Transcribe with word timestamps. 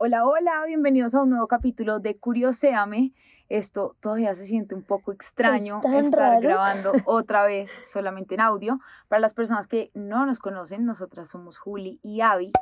Hola, 0.00 0.24
hola, 0.24 0.64
bienvenidos 0.64 1.16
a 1.16 1.22
un 1.22 1.30
nuevo 1.30 1.48
capítulo 1.48 1.98
de 1.98 2.16
Curioséame. 2.16 3.12
Esto 3.48 3.96
todavía 3.98 4.32
se 4.34 4.46
siente 4.46 4.76
un 4.76 4.84
poco 4.84 5.10
extraño 5.10 5.80
Es 5.82 6.04
estar 6.04 6.34
raro. 6.34 6.40
grabando 6.40 6.92
otra 7.04 7.44
vez 7.44 7.68
solamente 7.82 8.36
en 8.36 8.40
audio. 8.40 8.78
Para 9.08 9.18
las 9.18 9.34
personas 9.34 9.66
que 9.66 9.90
no 9.94 10.24
nos 10.24 10.38
conocen, 10.38 10.84
nosotras 10.84 11.28
somos 11.28 11.58
Juli 11.58 11.98
y 12.04 12.20
Avi. 12.20 12.52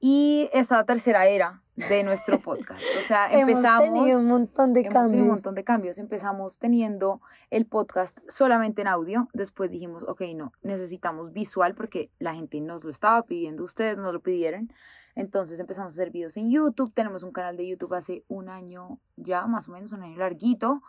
Y 0.00 0.48
esta 0.52 0.58
es 0.58 0.70
la 0.80 0.84
tercera 0.84 1.26
era 1.26 1.62
de 1.76 2.02
nuestro 2.02 2.40
podcast. 2.40 2.82
O 2.98 3.02
sea, 3.02 3.30
empezamos. 3.30 3.84
Hemos 3.86 4.00
tenido 4.00 4.18
un 4.18 4.26
montón 4.26 4.72
de 4.72 4.80
Hemos 4.80 4.92
cambios. 4.92 5.10
tenido 5.10 5.24
un 5.26 5.30
montón 5.34 5.54
de 5.54 5.62
cambios. 5.62 5.98
Empezamos 5.98 6.58
teniendo 6.58 7.20
el 7.50 7.66
podcast 7.66 8.18
solamente 8.26 8.82
en 8.82 8.88
audio. 8.88 9.28
Después 9.34 9.70
dijimos, 9.70 10.02
ok, 10.08 10.22
no, 10.34 10.52
necesitamos 10.62 11.32
visual 11.32 11.76
porque 11.76 12.10
la 12.18 12.34
gente 12.34 12.60
nos 12.60 12.82
lo 12.82 12.90
estaba 12.90 13.22
pidiendo, 13.22 13.62
ustedes 13.62 13.98
nos 13.98 14.12
lo 14.12 14.18
pidieron. 14.20 14.72
Entonces 15.14 15.60
empezamos 15.60 15.92
a 15.92 15.94
hacer 15.94 16.10
videos 16.10 16.36
en 16.36 16.50
YouTube. 16.50 16.92
Tenemos 16.94 17.22
un 17.22 17.32
canal 17.32 17.56
de 17.56 17.68
YouTube 17.68 17.94
hace 17.94 18.24
un 18.28 18.48
año 18.48 18.98
ya, 19.16 19.46
más 19.46 19.68
o 19.68 19.72
menos, 19.72 19.92
un 19.92 20.02
año 20.02 20.16
larguito. 20.16 20.82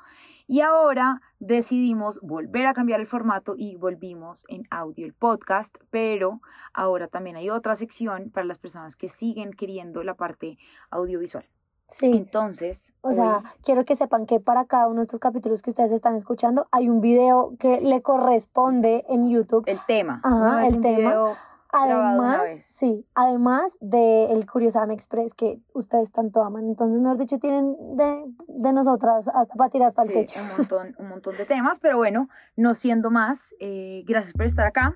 Y 0.48 0.62
ahora 0.62 1.22
decidimos 1.40 2.20
volver 2.22 2.66
a 2.68 2.74
cambiar 2.74 3.00
el 3.00 3.06
formato 3.06 3.56
y 3.58 3.76
volvimos 3.76 4.46
en 4.48 4.64
audio 4.70 5.06
el 5.06 5.14
podcast. 5.14 5.76
Pero 5.90 6.42
ahora 6.74 7.08
también 7.08 7.36
hay 7.36 7.50
otra 7.50 7.76
sección 7.76 8.30
para 8.32 8.46
las 8.46 8.60
personas 8.60 8.96
que 8.96 9.10
siguen 9.10 9.52
queriendo 9.52 10.04
la 10.04 10.14
parte 10.16 10.58
audiovisual. 10.90 11.46
Sí. 11.86 12.12
Entonces, 12.16 12.94
O 13.02 13.12
sea, 13.12 13.40
hoy- 13.40 13.44
quiero 13.62 13.84
que 13.84 13.96
sepan 13.98 14.26
que 14.26 14.40
para 14.40 14.66
cada 14.66 14.88
uno 14.88 14.96
de 14.98 15.02
estos 15.02 15.20
capítulos 15.20 15.62
que 15.62 15.70
ustedes 15.70 15.92
están 15.92 16.16
escuchando 16.16 16.66
hay 16.72 16.90
un 16.90 17.02
video 17.02 17.54
que 17.60 17.82
le 17.82 18.02
corresponde 18.02 19.06
en 19.10 19.30
YouTube. 19.30 19.66
el 19.68 19.80
tema. 19.86 20.22
Ajá, 20.24 20.62
no 20.62 20.68
el 20.68 20.80
tema. 20.82 20.98
video 20.98 21.34
Además, 21.76 22.60
sí, 22.64 23.06
además 23.16 23.78
del 23.82 24.46
Curiosame 24.46 24.94
Express 24.94 25.34
que 25.34 25.60
ustedes 25.74 26.12
tanto 26.12 26.44
aman. 26.44 26.66
Entonces, 26.68 27.02
mejor 27.02 27.18
dicho, 27.18 27.40
tienen 27.40 27.76
de, 27.98 28.26
de 28.48 28.74
nosotras 28.74 29.28
hasta 29.28 29.56
para 29.56 29.70
tirar 29.72 29.92
para 29.94 30.08
el 30.08 30.14
Sí, 30.14 30.20
techo. 30.20 30.40
un 30.40 30.58
montón, 30.58 30.96
un 31.00 31.10
montón 31.10 31.36
de 31.36 31.46
temas, 31.46 31.80
pero 31.80 31.98
bueno, 31.98 32.30
no 32.56 32.76
siendo 32.76 33.10
más, 33.10 33.56
eh, 33.60 34.04
gracias 34.06 34.34
por 34.34 34.46
estar 34.46 34.68
acá. 34.68 34.94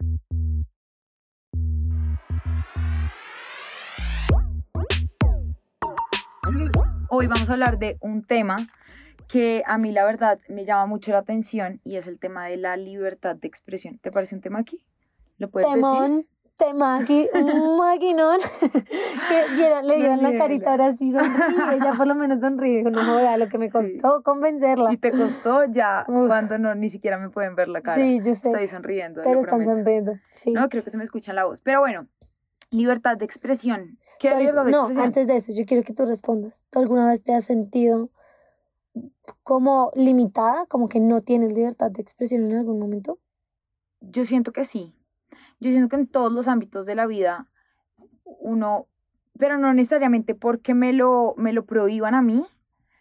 Hoy 7.09 7.27
vamos 7.27 7.49
a 7.49 7.53
hablar 7.53 7.79
de 7.79 7.97
un 8.01 8.23
tema 8.23 8.67
que 9.27 9.63
a 9.65 9.77
mí 9.77 9.91
la 9.91 10.05
verdad 10.05 10.39
me 10.47 10.63
llama 10.65 10.85
mucho 10.85 11.11
la 11.11 11.19
atención 11.19 11.81
y 11.83 11.95
es 11.95 12.07
el 12.07 12.19
tema 12.19 12.45
de 12.45 12.57
la 12.57 12.77
libertad 12.77 13.35
de 13.35 13.47
expresión. 13.47 13.97
¿Te 13.99 14.11
parece 14.11 14.35
un 14.35 14.41
tema 14.41 14.59
aquí? 14.59 14.79
¿Lo 15.37 15.49
puedes 15.49 15.69
decir? 15.73 16.27
Temón, 16.57 17.05
temaqui, 17.05 17.29
un 17.33 17.77
maquinón. 17.77 18.39
que 19.29 19.69
le 19.69 19.81
No 19.83 19.95
vieran 19.95 20.21
la 20.23 20.29
niega. 20.29 20.37
carita 20.43 20.71
ahora 20.71 20.95
sí 20.95 21.11
sonríe. 21.11 21.75
Ella 21.75 21.93
por 21.95 22.07
lo 22.07 22.15
menos 22.15 22.41
sonríe. 22.41 22.83
No 22.83 23.03
joda, 23.05 23.37
lo 23.37 23.47
que 23.47 23.57
me 23.59 23.67
Sí. 23.69 23.73
costó 23.73 24.23
convencerla. 24.23 24.91
Y 24.91 24.97
te 24.97 25.11
costó 25.11 25.65
ya 25.65 26.03
Uf. 26.07 26.27
cuando 26.27 26.57
no 26.57 26.73
ni 26.73 26.89
siquiera 26.89 27.17
me 27.19 27.29
pueden 27.29 27.55
ver 27.55 27.67
la 27.67 27.81
cara. 27.81 28.01
Sí, 28.01 28.17
yo 28.23 28.33
sé. 28.33 28.47
Estoy 28.49 28.67
sonriendo. 28.67 29.21
Pero 29.23 29.39
están 29.41 29.59
prometo. 29.59 29.75
sonriendo. 29.75 30.13
Sí. 30.31 30.51
No, 30.51 30.67
creo 30.67 30.83
que 30.83 30.89
se 30.89 30.97
me 30.97 31.03
escucha 31.03 31.31
la 31.33 31.45
voz. 31.45 31.61
Pero 31.61 31.79
bueno, 31.81 32.07
libertad 32.71 33.17
de 33.17 33.25
expresión. 33.25 33.99
¿Qué 34.19 34.29
libertad 34.35 34.65
de 34.65 34.71
no, 34.71 34.77
expresión? 34.79 35.05
antes 35.05 35.27
de 35.27 35.35
eso, 35.37 35.51
yo 35.55 35.65
quiero 35.67 35.83
que 35.83 35.93
tú 35.93 36.05
respondas. 36.05 36.53
¿Tú 36.71 36.79
alguna 36.79 37.05
vez 37.07 37.21
te 37.21 37.35
has 37.35 37.45
sentido 37.45 38.09
como 39.43 39.91
limitada, 39.93 40.65
como 40.65 40.89
que 40.89 40.99
no 40.99 41.21
tienes 41.21 41.53
libertad 41.53 41.91
de 41.91 42.01
expresión 42.01 42.49
en 42.49 42.57
algún 42.57 42.79
momento? 42.79 43.19
Yo 44.01 44.25
siento 44.25 44.51
que 44.51 44.65
sí. 44.65 44.95
Yo 45.59 45.71
siento 45.71 45.89
que 45.89 45.95
en 45.95 46.07
todos 46.07 46.31
los 46.31 46.47
ámbitos 46.47 46.85
de 46.85 46.95
la 46.95 47.07
vida 47.07 47.47
uno, 48.39 48.87
pero 49.37 49.57
no 49.57 49.73
necesariamente 49.73 50.35
porque 50.35 50.73
me 50.73 50.93
lo, 50.93 51.33
me 51.37 51.53
lo 51.53 51.65
prohíban 51.65 52.15
a 52.15 52.21
mí, 52.21 52.45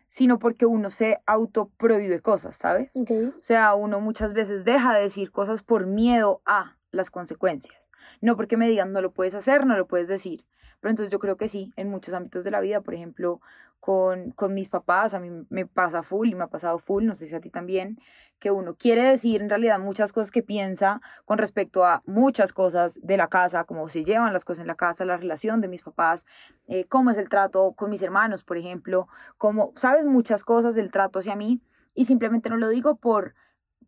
sino 0.07 0.39
porque 0.39 0.67
uno 0.67 0.91
se 0.91 1.21
autoprohíbe 1.27 2.21
cosas, 2.21 2.57
¿sabes? 2.57 2.95
O 3.39 3.43
sea, 3.43 3.75
uno 3.75 4.01
muchas 4.01 4.33
veces 4.33 4.65
deja 4.65 4.95
de 4.95 5.03
decir 5.03 5.31
cosas 5.31 5.63
por 5.63 5.87
miedo 5.87 6.41
a 6.47 6.77
las 6.91 7.11
consecuencias. 7.11 7.91
No 8.21 8.37
porque 8.37 8.57
me 8.57 8.69
digan 8.69 8.93
no 8.93 9.01
lo 9.01 9.13
puedes 9.13 9.35
hacer, 9.35 9.67
no 9.67 9.77
lo 9.77 9.87
puedes 9.87 10.09
decir. 10.09 10.45
Pero 10.81 10.91
entonces 10.91 11.13
yo 11.13 11.19
creo 11.19 11.37
que 11.37 11.49
sí, 11.49 11.73
en 11.77 11.89
muchos 11.89 12.15
ámbitos 12.15 12.45
de 12.45 12.51
la 12.51 12.61
vida, 12.61 12.81
por 12.81 12.95
ejemplo, 12.95 13.41
con, 13.81 14.33
con 14.33 14.53
mis 14.53 14.69
papás, 14.69 15.15
a 15.15 15.21
mí 15.21 15.47
me 15.49 15.65
pasa 15.67 16.03
full 16.03 16.29
y 16.29 16.35
me 16.35 16.45
ha 16.45 16.49
pasado 16.49 16.79
full, 16.79 17.05
no 17.05 17.15
sé 17.15 17.27
si 17.27 17.35
a 17.35 17.41
ti 17.41 17.51
también, 17.51 17.99
que 18.39 18.51
uno 18.51 18.75
quiere 18.75 19.03
decir 19.03 19.43
en 19.43 19.49
realidad 19.49 19.79
muchas 19.79 20.13
cosas 20.13 20.31
que 20.31 20.43
piensa 20.43 21.01
con 21.25 21.39
respecto 21.39 21.85
a 21.85 22.03
muchas 22.05 22.53
cosas 22.53 22.99
de 23.03 23.17
la 23.17 23.29
casa, 23.29 23.65
cómo 23.65 23.89
se 23.89 24.05
llevan 24.05 24.33
las 24.33 24.45
cosas 24.45 24.63
en 24.63 24.67
la 24.67 24.75
casa, 24.75 25.05
la 25.05 25.17
relación 25.17 25.61
de 25.61 25.69
mis 25.69 25.83
papás, 25.83 26.27
eh, 26.67 26.87
cómo 26.87 27.11
es 27.11 27.19
el 27.19 27.29
trato 27.29 27.75
con 27.75 27.91
mis 27.91 28.03
hermanos, 28.03 28.43
por 28.43 28.57
ejemplo, 28.57 29.07
cómo, 29.39 29.73
sabes, 29.77 30.05
muchas 30.05 30.43
cosas 30.43 30.75
del 30.75 30.91
trato 30.91 31.21
hacia 31.21 31.37
mí 31.37 31.61
y 31.95 32.07
simplemente 32.07 32.51
no 32.51 32.57
lo 32.57 32.69
digo 32.69 32.97
por, 32.97 33.35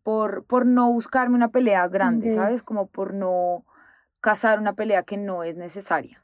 por, 0.01 0.45
por 0.45 0.65
no 0.65 0.89
buscarme 0.91 1.35
una 1.35 1.49
pelea 1.49 1.87
grande, 1.89 2.29
Ok. 2.29 2.35
¿sabes? 2.35 2.63
Como 2.63 2.87
por 2.87 3.13
no 3.13 3.65
cazar 4.21 4.59
una 4.59 4.73
pelea 4.73 5.03
que 5.03 5.17
no 5.17 5.43
es 5.43 5.57
necesaria. 5.57 6.23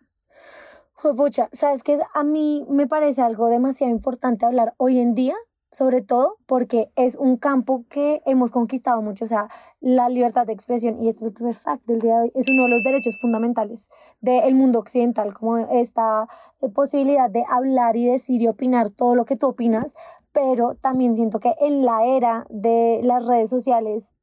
Pucha, 1.01 1.49
¿sabes 1.51 1.83
qué? 1.83 1.99
A 2.13 2.23
mí 2.23 2.65
me 2.69 2.87
parece 2.87 3.21
algo 3.21 3.49
demasiado 3.49 3.91
importante 3.91 4.45
hablar 4.45 4.73
hoy 4.77 4.99
en 4.99 5.13
día, 5.13 5.35
sobre 5.69 6.01
todo 6.01 6.37
porque 6.45 6.89
es 6.95 7.15
un 7.17 7.35
campo 7.37 7.83
que 7.89 8.21
hemos 8.25 8.49
conquistado 8.49 9.01
mucho. 9.01 9.25
O 9.25 9.27
sea, 9.27 9.49
la 9.81 10.07
libertad 10.09 10.47
de 10.47 10.53
expresión, 10.53 11.03
y 11.03 11.09
este 11.09 11.19
es 11.21 11.27
el 11.27 11.33
primer 11.33 11.53
fact 11.53 11.85
del 11.85 11.99
día 11.99 12.15
de 12.15 12.21
hoy, 12.21 12.31
es 12.33 12.47
uno 12.49 12.63
de 12.63 12.69
los 12.69 12.81
derechos 12.81 13.19
fundamentales 13.19 13.89
del 14.21 14.55
mundo 14.55 14.79
occidental, 14.79 15.33
como 15.33 15.57
esta 15.57 16.27
eh, 16.61 16.69
posibilidad 16.69 17.29
de 17.29 17.43
hablar 17.49 17.97
y 17.97 18.07
decir 18.07 18.41
y 18.41 18.47
opinar 18.47 18.89
todo 18.89 19.15
lo 19.15 19.25
que 19.25 19.35
tú 19.35 19.47
opinas, 19.47 19.93
pero 20.31 20.75
también 20.75 21.13
siento 21.13 21.39
que 21.39 21.53
en 21.59 21.85
la 21.85 22.05
era 22.05 22.47
de 22.49 23.01
las 23.03 23.27
redes 23.27 23.49
sociales, 23.49 24.13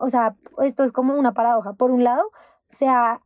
o 0.00 0.08
sea, 0.08 0.36
esto 0.62 0.82
es 0.84 0.90
como 0.90 1.14
una 1.14 1.32
paradoja. 1.32 1.74
Por 1.74 1.90
un 1.90 2.02
lado, 2.02 2.24
se 2.66 2.88
ha 2.88 3.20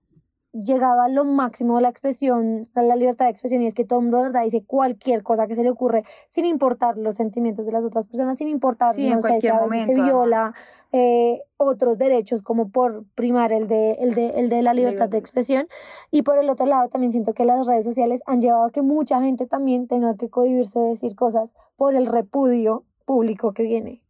llegado 0.53 1.01
a 1.01 1.09
lo 1.09 1.25
máximo 1.25 1.77
de 1.77 1.83
la 1.83 1.89
expresión, 1.89 2.69
a 2.75 2.83
la 2.83 2.95
libertad 2.97 3.25
de 3.25 3.31
expresión, 3.31 3.63
y 3.63 3.67
es 3.67 3.75
que 3.75 3.85
todo 3.85 4.01
el 4.01 4.05
mundo 4.05 4.19
de 4.19 4.25
verdad 4.25 4.43
dice 4.45 4.63
cualquier 4.65 5.23
cosa 5.23 5.47
que 5.47 5.55
se 5.55 5.63
le 5.63 5.71
ocurre, 5.71 6.05
sin 6.27 6.45
importar 6.45 6.99
los 6.99 7.15
sentimientos 7.15 7.65
de 7.67 7.73
las 7.73 7.85
otras 7.85 8.07
personas, 8.07 8.37
sin 8.39 8.49
importar, 8.49 8.93
Sí, 8.93 9.09
no 9.09 9.21
sé, 9.23 9.41
si 9.41 9.49
a 9.49 9.55
veces 9.61 9.71
se 9.71 9.87
momento, 9.87 10.03
viola 10.03 10.39
además. 10.43 10.61
eh, 10.93 11.43
otros 11.57 11.97
derechos, 11.99 12.43
como 12.43 12.69
por 12.71 13.05
primar 13.15 13.53
el 13.53 13.67
de, 13.67 13.93
el 13.93 14.15
de, 14.15 14.29
el 14.41 14.49
de 14.51 14.63
la 14.63 14.75
libertad 14.75 15.09
de 15.09 15.19
expresión. 15.19 15.67
Y 16.11 16.23
por 16.23 16.37
el 16.39 16.51
otro 16.51 16.67
lado, 16.67 16.89
también 16.91 17.13
siento 17.13 17.33
que 17.35 17.45
las 17.45 17.67
redes 17.67 17.85
sociales 17.85 18.21
han 18.27 18.41
llevado 18.41 18.65
a 18.67 18.71
que 18.71 18.83
mucha 18.83 19.21
gente 19.23 19.47
también 19.47 19.89
tenga 19.89 20.17
que 20.17 20.29
cohibirse 20.29 20.79
de 20.81 20.89
decir 20.91 21.15
cosas 21.15 21.55
por 21.77 21.95
el 21.95 22.07
repudio 22.07 22.85
público 23.07 23.53
que 23.55 23.63
viene 23.63 24.03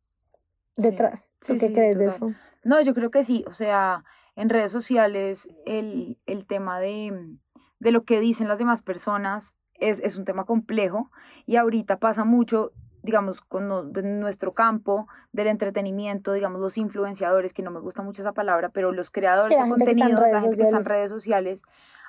Sí. 0.76 0.82
detrás. 0.82 1.30
¿Tú 1.38 1.52
Sí, 1.54 1.58
qué 1.60 1.66
sí, 1.68 1.72
crees 1.72 1.98
de 1.98 2.06
total. 2.06 2.30
eso? 2.30 2.38
No, 2.64 2.80
yo 2.80 2.94
creo 2.94 3.10
que 3.10 3.22
sí. 3.22 3.44
O 3.46 3.52
sea, 3.52 4.04
en 4.36 4.48
redes 4.48 4.72
sociales 4.72 5.48
el, 5.66 6.18
el 6.26 6.46
tema 6.46 6.80
de, 6.80 7.36
de 7.78 7.90
lo 7.92 8.04
que 8.04 8.20
dicen 8.20 8.48
las 8.48 8.58
demás 8.58 8.82
personas 8.82 9.54
es, 9.74 9.98
es 10.00 10.16
un 10.16 10.24
tema 10.24 10.44
complejo 10.44 11.10
y 11.46 11.56
ahorita 11.56 11.98
pasa 11.98 12.24
mucho, 12.24 12.72
digamos, 13.02 13.40
con 13.40 13.68
no- 13.68 13.90
pues, 13.92 14.04
nuestro 14.04 14.54
campo 14.54 15.06
del 15.32 15.48
entretenimiento, 15.48 16.32
digamos, 16.32 16.60
los 16.60 16.78
influenciadores, 16.78 17.52
que 17.52 17.62
no 17.62 17.70
me 17.70 17.80
gusta 17.80 18.02
mucho 18.02 18.22
esa 18.22 18.32
palabra, 18.32 18.68
pero 18.70 18.92
los 18.92 19.10
creadores 19.10 19.56
Sí, 19.56 19.62
de 19.64 19.68
contenido, 19.70 20.20
la 20.30 20.40
gente 20.40 20.56
que 20.56 20.62
está 20.62 20.76
en 20.76 20.84
redes 20.84 21.10
sociales, 21.10 21.62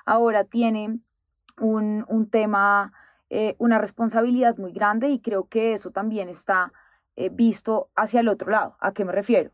ahora 0.06 0.44
tienen 0.44 1.04
un, 1.60 2.04
un 2.08 2.30
tema, 2.30 2.92
eh, 3.30 3.54
una 3.58 3.78
responsabilidad 3.78 4.56
muy 4.56 4.72
grande 4.72 5.08
y 5.08 5.20
creo 5.20 5.48
que 5.48 5.72
eso 5.72 5.90
también 5.90 6.28
está 6.28 6.72
eh, 7.16 7.28
visto 7.30 7.90
hacia 7.96 8.20
el 8.20 8.28
otro 8.28 8.50
lado. 8.50 8.76
¿A 8.80 8.92
qué 8.92 9.04
me 9.04 9.12
refiero? 9.12 9.50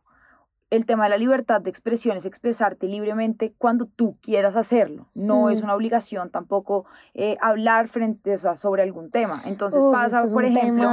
El 0.70 0.86
tema 0.86 1.04
de 1.04 1.10
la 1.10 1.18
libertad 1.18 1.60
de 1.60 1.68
expresión 1.68 2.16
es 2.16 2.24
expresarte 2.26 2.86
libremente 2.86 3.52
cuando 3.58 3.86
tú 3.86 4.16
quieras 4.22 4.54
hacerlo. 4.54 5.08
No 5.14 5.46
Mm. 5.46 5.50
es 5.50 5.62
una 5.62 5.74
obligación 5.74 6.30
tampoco 6.30 6.84
eh, 7.14 7.36
hablar 7.40 7.88
frente, 7.88 8.34
o 8.34 8.38
sea, 8.38 8.54
sobre 8.56 8.82
algún 8.82 9.10
tema. 9.10 9.34
Entonces 9.46 9.82
pasa, 9.92 10.22
por 10.32 10.44
ejemplo, 10.44 10.88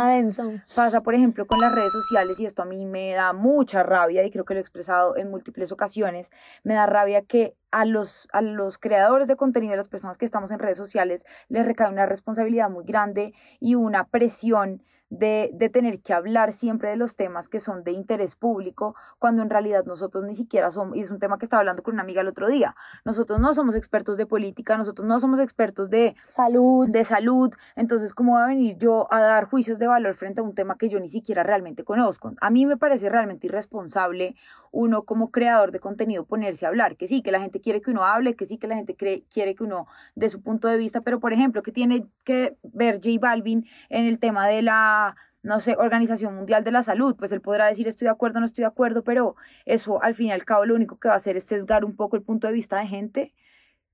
pasa, 0.75 1.01
por 1.03 1.13
ejemplo, 1.13 1.45
con 1.45 1.59
las 1.61 1.73
redes 1.75 1.91
sociales, 1.93 2.39
y 2.39 2.45
esto 2.45 2.63
a 2.63 2.65
mí 2.65 2.85
me 2.85 3.13
da 3.13 3.33
mucha 3.33 3.83
rabia, 3.83 4.23
y 4.25 4.31
creo 4.31 4.45
que 4.45 4.55
lo 4.55 4.59
he 4.59 4.61
expresado 4.61 5.15
en 5.15 5.29
múltiples 5.29 5.71
ocasiones, 5.71 6.31
me 6.63 6.73
da 6.73 6.85
rabia 6.87 7.21
que 7.21 7.55
a 7.71 7.85
los, 7.85 8.27
a 8.31 8.41
los 8.41 8.77
creadores 8.77 9.27
de 9.27 9.35
contenido, 9.35 9.73
a 9.73 9.77
las 9.77 9.89
personas 9.89 10.17
que 10.17 10.25
estamos 10.25 10.51
en 10.51 10.59
redes 10.59 10.77
sociales, 10.77 11.25
les 11.49 11.65
recae 11.65 11.91
una 11.91 12.05
responsabilidad 12.05 12.69
muy 12.69 12.85
grande 12.85 13.33
y 13.59 13.75
una 13.75 14.05
presión 14.05 14.83
de, 15.09 15.51
de, 15.53 15.69
tener 15.69 16.01
que 16.01 16.13
hablar 16.13 16.51
siempre 16.51 16.89
de 16.89 16.97
los 16.97 17.15
temas 17.15 17.47
que 17.47 17.59
son 17.59 17.83
de 17.83 17.91
interés 17.91 18.35
público, 18.35 18.95
cuando 19.19 19.41
en 19.41 19.49
realidad 19.49 19.85
nosotros 19.85 20.23
ni 20.25 20.33
siquiera 20.33 20.69
somos, 20.71 20.97
y 20.97 21.01
es 21.01 21.11
un 21.11 21.19
tema 21.19 21.37
que 21.37 21.45
estaba 21.45 21.61
hablando 21.61 21.81
con 21.81 21.93
una 21.93 22.03
amiga 22.03 22.21
el 22.21 22.27
otro 22.27 22.49
día, 22.49 22.75
nosotros 23.05 23.39
no 23.39 23.53
somos 23.53 23.75
expertos 23.75 24.17
de 24.17 24.25
política, 24.25 24.77
nosotros 24.77 25.07
no 25.07 25.19
somos 25.19 25.39
expertos 25.39 25.89
de 25.89 26.15
salud, 26.23 26.89
de 26.89 27.03
salud, 27.03 27.53
entonces 27.75 28.13
¿cómo 28.13 28.33
va 28.33 28.45
a 28.45 28.47
venir 28.47 28.77
yo 28.77 29.07
a 29.09 29.21
dar 29.21 29.45
juicios 29.45 29.79
de 29.79 29.87
valor 29.87 30.13
frente 30.13 30.41
a 30.41 30.43
un 30.43 30.53
tema 30.53 30.77
que 30.77 30.89
yo 30.89 30.99
ni 30.99 31.07
siquiera 31.07 31.43
realmente 31.43 31.85
conozco? 31.85 32.33
A 32.41 32.49
mí 32.49 32.65
me 32.65 32.75
parece 32.75 33.09
realmente 33.09 33.47
irresponsable 33.47 34.35
uno 34.77 35.05
como 35.05 35.31
creador 35.31 35.71
de 35.71 35.79
contenido 35.79 36.25
ponerse 36.25 36.65
a 36.65 36.69
hablar, 36.69 36.97
que 36.97 37.07
sí, 37.07 37.23
que 37.23 37.31
la 37.31 37.39
gente 37.39 37.59
quiere 37.59 37.81
que 37.81 37.89
uno 37.89 38.05
hable, 38.05 38.35
que 38.35 38.45
sí, 38.45 38.59
que 38.59 38.67
la 38.67 38.75
gente 38.75 38.95
cree, 38.95 39.23
quiere 39.33 39.55
que 39.55 39.63
uno 39.63 39.87
dé 40.13 40.29
su 40.29 40.43
punto 40.43 40.67
de 40.67 40.77
vista, 40.77 41.01
pero 41.01 41.19
por 41.19 41.33
ejemplo, 41.33 41.63
que 41.63 41.71
tiene 41.71 42.05
que 42.23 42.55
ver 42.61 42.97
J 43.03 43.17
Balvin 43.19 43.65
en 43.89 44.05
el 44.05 44.19
tema 44.19 44.47
de 44.47 44.61
la 44.61 45.15
no 45.41 45.59
sé, 45.61 45.75
Organización 45.79 46.35
Mundial 46.35 46.63
de 46.63 46.71
la 46.71 46.83
Salud, 46.83 47.15
pues 47.17 47.31
él 47.31 47.41
podrá 47.41 47.65
decir 47.67 47.87
estoy 47.87 48.05
de 48.05 48.11
acuerdo, 48.11 48.39
no 48.39 48.45
estoy 48.45 48.63
de 48.63 48.67
acuerdo, 48.67 49.03
pero 49.03 49.35
eso 49.65 50.01
al 50.03 50.13
fin 50.13 50.27
y 50.27 50.31
al 50.31 50.45
cabo 50.45 50.65
lo 50.65 50.75
único 50.75 50.99
que 50.99 51.07
va 51.07 51.15
a 51.15 51.17
hacer 51.17 51.37
es 51.37 51.45
sesgar 51.45 51.83
un 51.83 51.95
poco 51.95 52.15
el 52.15 52.21
punto 52.21 52.47
de 52.47 52.53
vista 52.53 52.77
de 52.77 52.87
gente. 52.87 53.33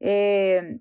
Eh, 0.02 0.80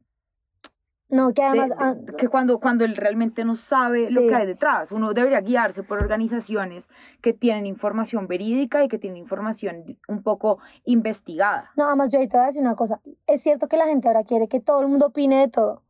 no, 1.13 1.35
que 1.35 1.43
además... 1.43 1.73
Ah, 1.79 1.95
que 2.17 2.29
cuando, 2.29 2.59
cuando 2.59 2.87
él 2.87 2.97
realmente 2.97 3.45
no 3.45 3.55
sabe 3.55 4.11
lo 4.11 4.27
que 4.27 4.35
hay 4.35 4.47
detrás. 4.47 4.93
Uno 4.93 5.13
debería 5.13 5.43
guiarse 5.43 5.83
por 5.83 5.99
organizaciones 5.99 6.89
que 7.21 7.35
tienen 7.35 7.67
información 7.67 8.27
verídica 8.27 8.83
y 8.83 8.89
que 8.89 8.99
tienen 8.99 9.19
información 9.19 9.99
un 10.09 10.23
poco 10.23 10.59
investigada. 10.85 11.71
No, 11.77 11.85
además 11.85 12.13
yo 12.13 12.19
ahí 12.19 12.29
te 12.29 12.39
voy 12.39 12.45
a 12.45 12.47
decir 12.47 12.63
una 12.63 12.77
cosa. 12.77 13.03
Es 13.27 13.43
cierto 13.43 13.69
que 13.69 13.77
la 13.77 13.85
gente 13.85 14.09
ahora 14.09 14.25
quiere 14.25 14.49
que 14.49 14.59
todo 14.59 14.81
el 14.81 14.89
mundo 14.89 15.09
opine 15.09 15.41
de 15.41 15.49
todo 15.49 15.83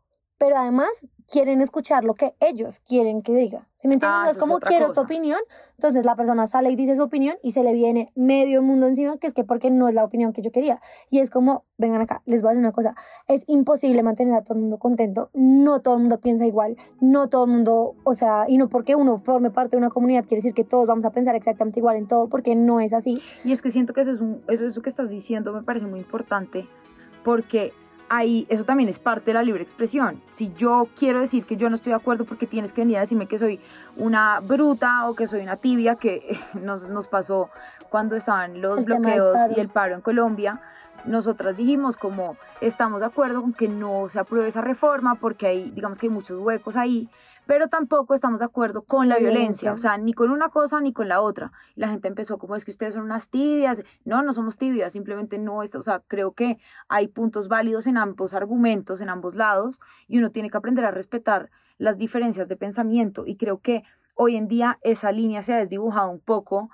pero 0.42 0.58
además 0.58 1.06
quieren 1.30 1.60
escuchar 1.60 2.02
lo 2.02 2.14
que 2.14 2.34
ellos 2.40 2.80
quieren 2.80 3.22
que 3.22 3.32
diga. 3.32 3.68
Si 3.76 3.86
me 3.86 3.94
entiendes? 3.94 4.18
Ah, 4.18 4.24
no 4.24 4.30
es 4.32 4.38
como 4.38 4.58
quiero 4.58 4.90
tu 4.90 5.00
opinión. 5.00 5.38
Entonces 5.78 6.04
la 6.04 6.16
persona 6.16 6.48
sale 6.48 6.68
y 6.72 6.74
dice 6.74 6.96
su 6.96 7.02
opinión 7.02 7.36
y 7.44 7.52
se 7.52 7.62
le 7.62 7.72
viene 7.72 8.10
medio 8.16 8.60
mundo 8.60 8.88
encima, 8.88 9.18
que 9.18 9.28
es 9.28 9.34
que 9.34 9.44
porque 9.44 9.70
no 9.70 9.88
es 9.88 9.94
la 9.94 10.02
opinión 10.02 10.32
que 10.32 10.42
yo 10.42 10.50
quería. 10.50 10.80
Y 11.10 11.20
es 11.20 11.30
como, 11.30 11.64
vengan 11.78 12.00
acá, 12.00 12.22
les 12.26 12.42
voy 12.42 12.48
a 12.48 12.50
decir 12.50 12.64
una 12.64 12.72
cosa. 12.72 12.96
Es 13.28 13.44
imposible 13.46 14.02
mantener 14.02 14.34
a 14.34 14.40
todo 14.42 14.54
el 14.54 14.62
mundo 14.62 14.78
contento. 14.78 15.30
No 15.32 15.80
todo 15.80 15.94
el 15.94 16.00
mundo 16.00 16.18
piensa 16.18 16.44
igual. 16.44 16.76
No 17.00 17.28
todo 17.28 17.44
el 17.44 17.52
mundo, 17.52 17.94
o 18.02 18.14
sea, 18.14 18.46
y 18.48 18.58
no 18.58 18.68
porque 18.68 18.96
uno 18.96 19.16
forme 19.18 19.52
parte 19.52 19.76
de 19.76 19.78
una 19.78 19.90
comunidad 19.90 20.24
quiere 20.24 20.38
decir 20.38 20.54
que 20.54 20.64
todos 20.64 20.88
vamos 20.88 21.04
a 21.04 21.10
pensar 21.10 21.36
exactamente 21.36 21.78
igual 21.78 21.98
en 21.98 22.08
todo, 22.08 22.28
porque 22.28 22.56
no 22.56 22.80
es 22.80 22.92
así. 22.92 23.22
Y 23.44 23.52
es 23.52 23.62
que 23.62 23.70
siento 23.70 23.92
que 23.92 24.00
eso 24.00 24.10
es 24.10 24.20
un, 24.20 24.42
eso, 24.48 24.66
eso 24.66 24.82
que 24.82 24.88
estás 24.88 25.10
diciendo 25.10 25.52
me 25.52 25.62
parece 25.62 25.86
muy 25.86 26.00
importante, 26.00 26.68
porque 27.22 27.72
ahí 28.12 28.46
eso 28.50 28.64
también 28.64 28.90
es 28.90 28.98
parte 28.98 29.26
de 29.26 29.34
la 29.34 29.42
libre 29.42 29.62
expresión. 29.62 30.20
Si 30.30 30.52
yo 30.54 30.86
quiero 30.98 31.20
decir 31.20 31.46
que 31.46 31.56
yo 31.56 31.70
no 31.70 31.74
estoy 31.74 31.92
de 31.92 31.96
acuerdo 31.96 32.26
porque 32.26 32.46
tienes 32.46 32.74
que 32.74 32.82
venir 32.82 32.98
a 32.98 33.00
decirme 33.00 33.26
que 33.26 33.38
soy 33.38 33.58
una 33.96 34.40
bruta 34.40 35.08
o 35.08 35.14
que 35.14 35.26
soy 35.26 35.40
una 35.40 35.56
tibia, 35.56 35.94
que 35.94 36.36
nos, 36.60 36.88
nos 36.88 37.08
pasó 37.08 37.48
cuando 37.88 38.14
estaban 38.14 38.60
los 38.60 38.84
bloqueos 38.84 39.40
y 39.56 39.60
el 39.60 39.70
paro 39.70 39.94
en 39.94 40.02
Colombia, 40.02 40.60
nosotras 41.04 41.56
dijimos 41.56 41.96
como 41.96 42.36
estamos 42.60 43.00
de 43.00 43.06
acuerdo 43.06 43.42
con 43.42 43.52
que 43.52 43.68
no 43.68 44.08
se 44.08 44.18
apruebe 44.18 44.48
esa 44.48 44.60
reforma 44.60 45.16
porque 45.16 45.46
hay, 45.46 45.70
digamos 45.70 45.98
que 45.98 46.06
hay 46.06 46.12
muchos 46.12 46.38
huecos 46.40 46.76
ahí, 46.76 47.08
pero 47.46 47.68
tampoco 47.68 48.14
estamos 48.14 48.38
de 48.38 48.46
acuerdo 48.46 48.82
con 48.82 49.08
la, 49.08 49.18
violencia. 49.18 49.72
o 49.72 49.76
sea, 49.76 49.98
ni 49.98 50.12
con 50.12 50.30
una 50.30 50.48
cosa 50.48 50.80
ni 50.80 50.92
con 50.92 51.08
la 51.08 51.20
otra. 51.20 51.52
Y 51.74 51.80
la 51.80 51.88
gente 51.88 52.08
empezó 52.08 52.38
como 52.38 52.56
es 52.56 52.64
que 52.64 52.70
ustedes 52.70 52.94
son 52.94 53.02
unas 53.02 53.28
tibias, 53.28 53.82
no, 54.04 54.22
no 54.22 54.32
somos 54.32 54.58
tibias, 54.58 54.92
simplemente 54.92 55.38
no, 55.38 55.62
es, 55.62 55.74
o 55.74 55.82
sea, 55.82 56.00
creo 56.06 56.32
que 56.32 56.58
hay 56.88 57.08
puntos 57.08 57.48
válidos 57.48 57.86
en 57.86 57.96
ambos 57.96 58.34
argumentos, 58.34 59.00
en 59.00 59.08
ambos 59.08 59.34
lados, 59.34 59.80
y 60.06 60.18
uno 60.18 60.30
tiene 60.30 60.50
que 60.50 60.56
aprender 60.56 60.84
a 60.84 60.90
respetar 60.90 61.50
las 61.78 61.98
diferencias 61.98 62.48
de 62.48 62.56
pensamiento 62.56 63.24
y 63.26 63.36
creo 63.36 63.58
que 63.60 63.82
hoy 64.14 64.36
en 64.36 64.46
día 64.46 64.78
esa 64.82 65.10
línea 65.10 65.42
se 65.42 65.54
ha 65.54 65.58
desdibujado 65.58 66.10
un 66.10 66.20
poco 66.20 66.70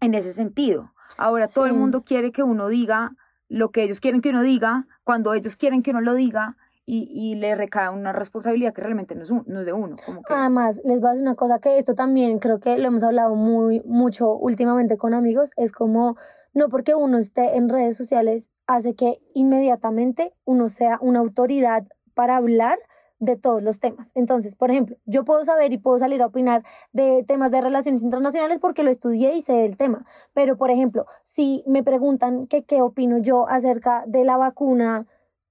en 0.00 0.14
ese 0.14 0.32
sentido. 0.32 0.92
Ahora 1.16 1.46
todo 1.46 1.66
el 1.66 1.74
mundo 1.74 2.02
quiere 2.02 2.32
que 2.32 2.42
uno 2.42 2.68
diga 2.68 3.12
lo 3.48 3.70
que 3.70 3.82
ellos 3.82 4.00
quieren 4.00 4.20
que 4.20 4.30
uno 4.30 4.42
diga, 4.42 4.86
cuando 5.04 5.34
ellos 5.34 5.56
quieren 5.56 5.82
que 5.82 5.90
uno 5.90 6.00
lo 6.00 6.14
diga, 6.14 6.56
y, 6.88 7.08
y, 7.10 7.34
le 7.34 7.56
recae 7.56 7.88
una 7.88 8.12
responsabilidad 8.12 8.72
que 8.72 8.80
realmente 8.80 9.16
no 9.16 9.24
es, 9.24 9.30
no 9.32 9.60
es 9.60 9.66
de 9.66 9.72
uno. 9.72 9.96
Como 10.06 10.22
que... 10.22 10.32
Además, 10.32 10.80
les 10.84 11.00
voy 11.00 11.08
a 11.08 11.10
decir 11.10 11.24
una 11.24 11.34
cosa 11.34 11.58
que 11.58 11.78
esto 11.78 11.96
también 11.96 12.38
creo 12.38 12.60
que 12.60 12.78
lo 12.78 12.86
hemos 12.86 13.02
hablado 13.02 13.34
muy 13.34 13.82
mucho 13.84 14.36
últimamente 14.36 14.96
con 14.96 15.12
amigos, 15.12 15.50
es 15.56 15.72
como 15.72 16.16
no 16.54 16.68
porque 16.68 16.94
uno 16.94 17.18
esté 17.18 17.56
en 17.56 17.68
redes 17.68 17.96
sociales 17.96 18.50
hace 18.68 18.94
que 18.94 19.20
inmediatamente 19.34 20.32
uno 20.44 20.68
sea 20.68 20.98
una 21.02 21.18
autoridad 21.18 21.84
para 22.14 22.36
hablar 22.36 22.78
de 23.18 23.36
todos 23.36 23.62
los 23.62 23.80
temas. 23.80 24.12
Entonces, 24.14 24.54
por 24.54 24.70
ejemplo, 24.70 24.96
yo 25.04 25.24
puedo 25.24 25.44
saber 25.44 25.72
y 25.72 25.78
puedo 25.78 25.98
salir 25.98 26.22
a 26.22 26.26
opinar 26.26 26.62
de 26.92 27.24
temas 27.24 27.50
de 27.50 27.60
relaciones 27.60 28.02
internacionales 28.02 28.58
porque 28.58 28.82
lo 28.82 28.90
estudié 28.90 29.34
y 29.34 29.40
sé 29.40 29.54
del 29.54 29.76
tema. 29.76 30.04
Pero, 30.34 30.56
por 30.56 30.70
ejemplo, 30.70 31.06
si 31.22 31.64
me 31.66 31.82
preguntan 31.82 32.46
que 32.46 32.64
qué 32.64 32.82
opino 32.82 33.18
yo 33.18 33.48
acerca 33.48 34.04
de 34.06 34.24
la 34.24 34.36
vacuna 34.36 35.06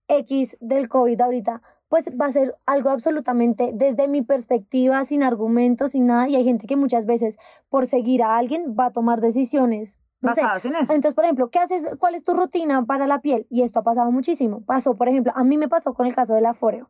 X 0.08 0.58
del 0.60 0.88
COVID 0.88 1.20
ahorita, 1.20 1.62
pues 1.88 2.10
va 2.20 2.26
a 2.26 2.32
ser 2.32 2.56
algo 2.66 2.90
absolutamente 2.90 3.72
desde 3.74 4.08
mi 4.08 4.22
perspectiva, 4.22 5.04
sin 5.06 5.24
argumentos, 5.24 5.92
sin 5.92 6.06
nada. 6.06 6.28
Y 6.28 6.36
hay 6.36 6.44
gente 6.44 6.68
que 6.68 6.76
muchas 6.76 7.06
veces, 7.06 7.38
por 7.70 7.88
seguir 7.88 8.24
a 8.24 8.38
alguien, 8.38 8.76
va 8.78 8.88
a 8.88 8.92
tomar 8.92 9.22
decisiones 9.22 10.00
basadas 10.22 10.66
en 10.66 10.76
eso. 10.76 10.94
Entonces, 10.94 11.16
por 11.16 11.24
ejemplo, 11.24 11.50
¿qué 11.50 11.60
haces? 11.60 11.88
¿Cuál 12.00 12.16
es 12.16 12.24
tu 12.24 12.34
rutina 12.34 12.86
para 12.86 13.08
la 13.08 13.22
piel? 13.22 13.48
Y 13.50 13.62
esto 13.62 13.80
ha 13.80 13.84
pasado 13.84 14.12
muchísimo. 14.12 14.62
Pasó, 14.66 14.96
por 14.96 15.08
ejemplo, 15.10 15.32
a 15.36 15.44
mí 15.44 15.58
me 15.58 15.68
pasó 15.68 15.94
con 15.94 16.08
el 16.08 16.16
caso 16.16 16.34
del 16.34 16.46
aforeo 16.46 16.90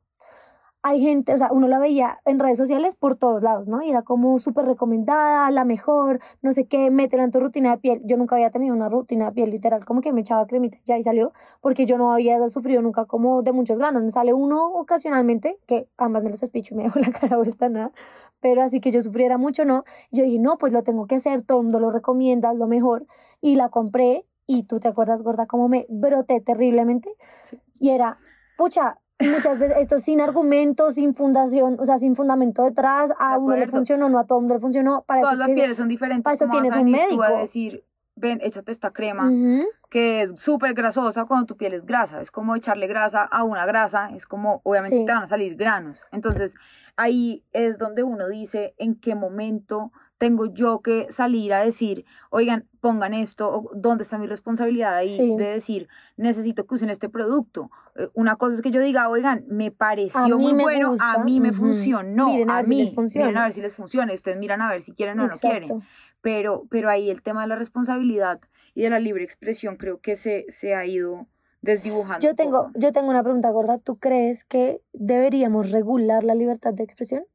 hay 0.87 1.01
gente, 1.01 1.33
o 1.33 1.37
sea, 1.39 1.51
uno 1.51 1.67
la 1.67 1.79
veía 1.79 2.19
en 2.25 2.37
redes 2.37 2.59
sociales 2.59 2.93
por 2.93 3.15
todos 3.15 3.41
lados, 3.41 3.67
¿no? 3.67 3.81
Y 3.81 3.89
era 3.89 4.03
como 4.03 4.37
súper 4.37 4.65
recomendada, 4.65 5.49
la 5.49 5.65
mejor, 5.65 6.19
no 6.43 6.51
sé 6.51 6.67
qué, 6.67 6.91
métela 6.91 7.23
en 7.23 7.31
tu 7.31 7.39
rutina 7.39 7.71
de 7.71 7.77
piel. 7.79 8.01
Yo 8.05 8.17
nunca 8.17 8.35
había 8.35 8.51
tenido 8.51 8.75
una 8.75 8.87
rutina 8.87 9.25
de 9.25 9.31
piel 9.31 9.49
literal, 9.49 9.83
como 9.83 10.01
que 10.01 10.13
me 10.13 10.21
echaba 10.21 10.45
cremita 10.45 10.77
ya 10.85 10.95
y 10.95 11.01
salió, 11.01 11.33
porque 11.59 11.87
yo 11.87 11.97
no 11.97 12.13
había 12.13 12.47
sufrido 12.49 12.83
nunca 12.83 13.05
como 13.05 13.41
de 13.41 13.51
muchos 13.51 13.79
granos. 13.79 14.03
Me 14.03 14.11
sale 14.11 14.31
uno 14.33 14.63
ocasionalmente, 14.75 15.57
que 15.65 15.89
ambas 15.97 16.23
me 16.23 16.29
los 16.29 16.43
espicho 16.43 16.75
y 16.75 16.77
me 16.77 16.83
dejo 16.83 16.99
la 16.99 17.09
cara 17.09 17.38
vuelta, 17.38 17.67
nada, 17.67 17.91
pero 18.39 18.61
así 18.61 18.79
que 18.79 18.91
yo 18.91 19.01
sufriera 19.01 19.39
mucho, 19.39 19.65
¿no? 19.65 19.85
Y 20.11 20.17
yo 20.17 20.23
dije, 20.23 20.38
no, 20.38 20.59
pues 20.59 20.71
lo 20.71 20.83
tengo 20.83 21.07
que 21.07 21.15
hacer, 21.15 21.41
todo 21.41 21.61
el 21.61 21.63
mundo 21.63 21.79
lo 21.79 21.89
recomienda, 21.89 22.53
lo 22.53 22.67
mejor. 22.67 23.07
Y 23.41 23.55
la 23.55 23.69
compré 23.69 24.27
y 24.45 24.67
tú 24.67 24.79
te 24.79 24.88
acuerdas, 24.88 25.23
gorda, 25.23 25.47
cómo 25.47 25.67
me 25.67 25.88
broté 25.89 26.41
terriblemente. 26.41 27.09
Y 27.79 27.89
era, 27.89 28.17
pucha, 28.55 28.99
muchas 29.19 29.59
veces 29.59 29.77
esto 29.79 30.00
sin 30.00 30.21
argumentos, 30.21 30.95
sin 30.95 31.13
fundación, 31.13 31.77
o 31.79 31.85
sea, 31.85 31.97
sin 31.97 32.15
fundamento 32.15 32.63
detrás, 32.63 33.12
a 33.17 33.38
uno 33.38 33.56
le 33.56 33.67
funcionó, 33.67 34.09
no 34.09 34.19
a 34.19 34.25
todo 34.25 34.39
el 34.39 34.43
mundo 34.43 34.55
le 34.55 34.62
funcionó. 34.62 35.03
Para 35.03 35.22
Todas 35.22 35.39
las 35.39 35.51
pieles 35.51 35.77
son 35.77 35.88
diferentes. 35.88 36.24
Para 36.24 36.36
eso 36.36 36.48
tienes 36.50 36.75
un 36.75 36.91
médico. 36.91 37.24
a 37.24 37.31
decir, 37.31 37.86
ven, 38.15 38.39
échate 38.41 38.72
esta 38.72 38.91
crema, 38.91 39.31
que 39.89 40.22
es 40.22 40.39
súper 40.39 40.74
grasosa 40.74 41.25
cuando 41.25 41.45
tu 41.45 41.57
piel 41.57 41.74
es 41.74 41.86
grasa. 41.86 42.22
Es 42.22 42.31
como 42.31 42.55
echarle 42.55 42.88
grasa 42.88 43.24
a 43.24 43.43
una 43.43 43.65
grasa, 43.65 44.10
es 44.13 44.25
como, 44.25 44.62
obviamente 44.63 45.03
te 45.05 45.12
van 45.12 45.24
a 45.24 45.27
salir 45.27 45.55
granos. 45.55 46.03
Entonces, 46.12 46.55
ahí 46.98 47.43
es 47.51 47.77
donde 47.77 48.03
uno 48.03 48.27
dice 48.27 48.74
en 48.77 48.95
qué 48.95 49.15
momento 49.15 49.91
tengo 50.17 50.45
yo 50.45 50.81
que 50.81 51.07
salir 51.10 51.53
a 51.53 51.63
decir, 51.63 52.05
oigan, 52.29 52.67
pongan 52.79 53.13
esto, 53.13 53.50
o 53.50 53.72
dónde 53.75 54.03
está 54.03 54.17
mi 54.17 54.27
responsabilidad 54.27 54.95
ahí 54.95 55.36
de 55.36 55.45
decir, 55.45 55.89
necesito 56.15 56.65
que 56.65 56.75
usen 56.75 56.89
este 56.89 57.10
producto. 57.10 57.69
Eh, 57.95 58.10
una 58.13 58.36
cosa 58.36 58.55
es 58.55 58.62
que 58.62 58.72
yo 58.72 58.81
diga, 58.81 59.10
oigan, 59.10 59.43
me 59.48 59.72
pareció 59.72 60.38
muy 60.38 60.53
bueno, 60.53 60.95
a 61.00 61.24
mí 61.24 61.39
me 61.39 61.51
funcionó, 61.51 62.27
miren 62.29 62.50
a, 62.50 62.62
mí, 62.63 62.88
si 62.88 63.19
miren 63.19 63.38
a 63.38 63.43
ver 63.43 63.51
si 63.51 63.62
les 63.62 63.75
funciona, 63.75 64.13
ustedes 64.13 64.38
miran 64.38 64.62
a 64.62 64.69
ver 64.69 64.81
si 64.81 64.93
quieren 64.93 65.19
o 65.19 65.27
no 65.27 65.34
quieren. 65.34 65.84
Pero, 66.22 66.65
pero 66.69 66.89
ahí 66.89 67.10
el 67.10 67.22
tema 67.22 67.41
de 67.41 67.48
la 67.48 67.55
responsabilidad 67.55 68.39
y 68.74 68.81
de 68.84 68.89
la 68.89 69.00
libre 69.00 69.24
expresión 69.24 69.75
creo 69.75 70.00
que 70.00 70.15
se, 70.15 70.45
se 70.50 70.75
ha 70.75 70.86
ido 70.86 71.27
desdibujando. 71.62 72.25
Yo 72.25 72.36
tengo, 72.36 72.72
yo 72.75 72.91
tengo 72.91 73.10
una 73.10 73.24
pregunta 73.24 73.50
gorda. 73.50 73.77
¿Tú 73.79 73.98
crees 73.98 74.45
que 74.45 74.81
deberíamos 74.93 75.72
regular 75.72 76.24
la 76.24 76.36
libertad 76.36 76.74
de 76.74 76.84
expresión? 76.84 77.25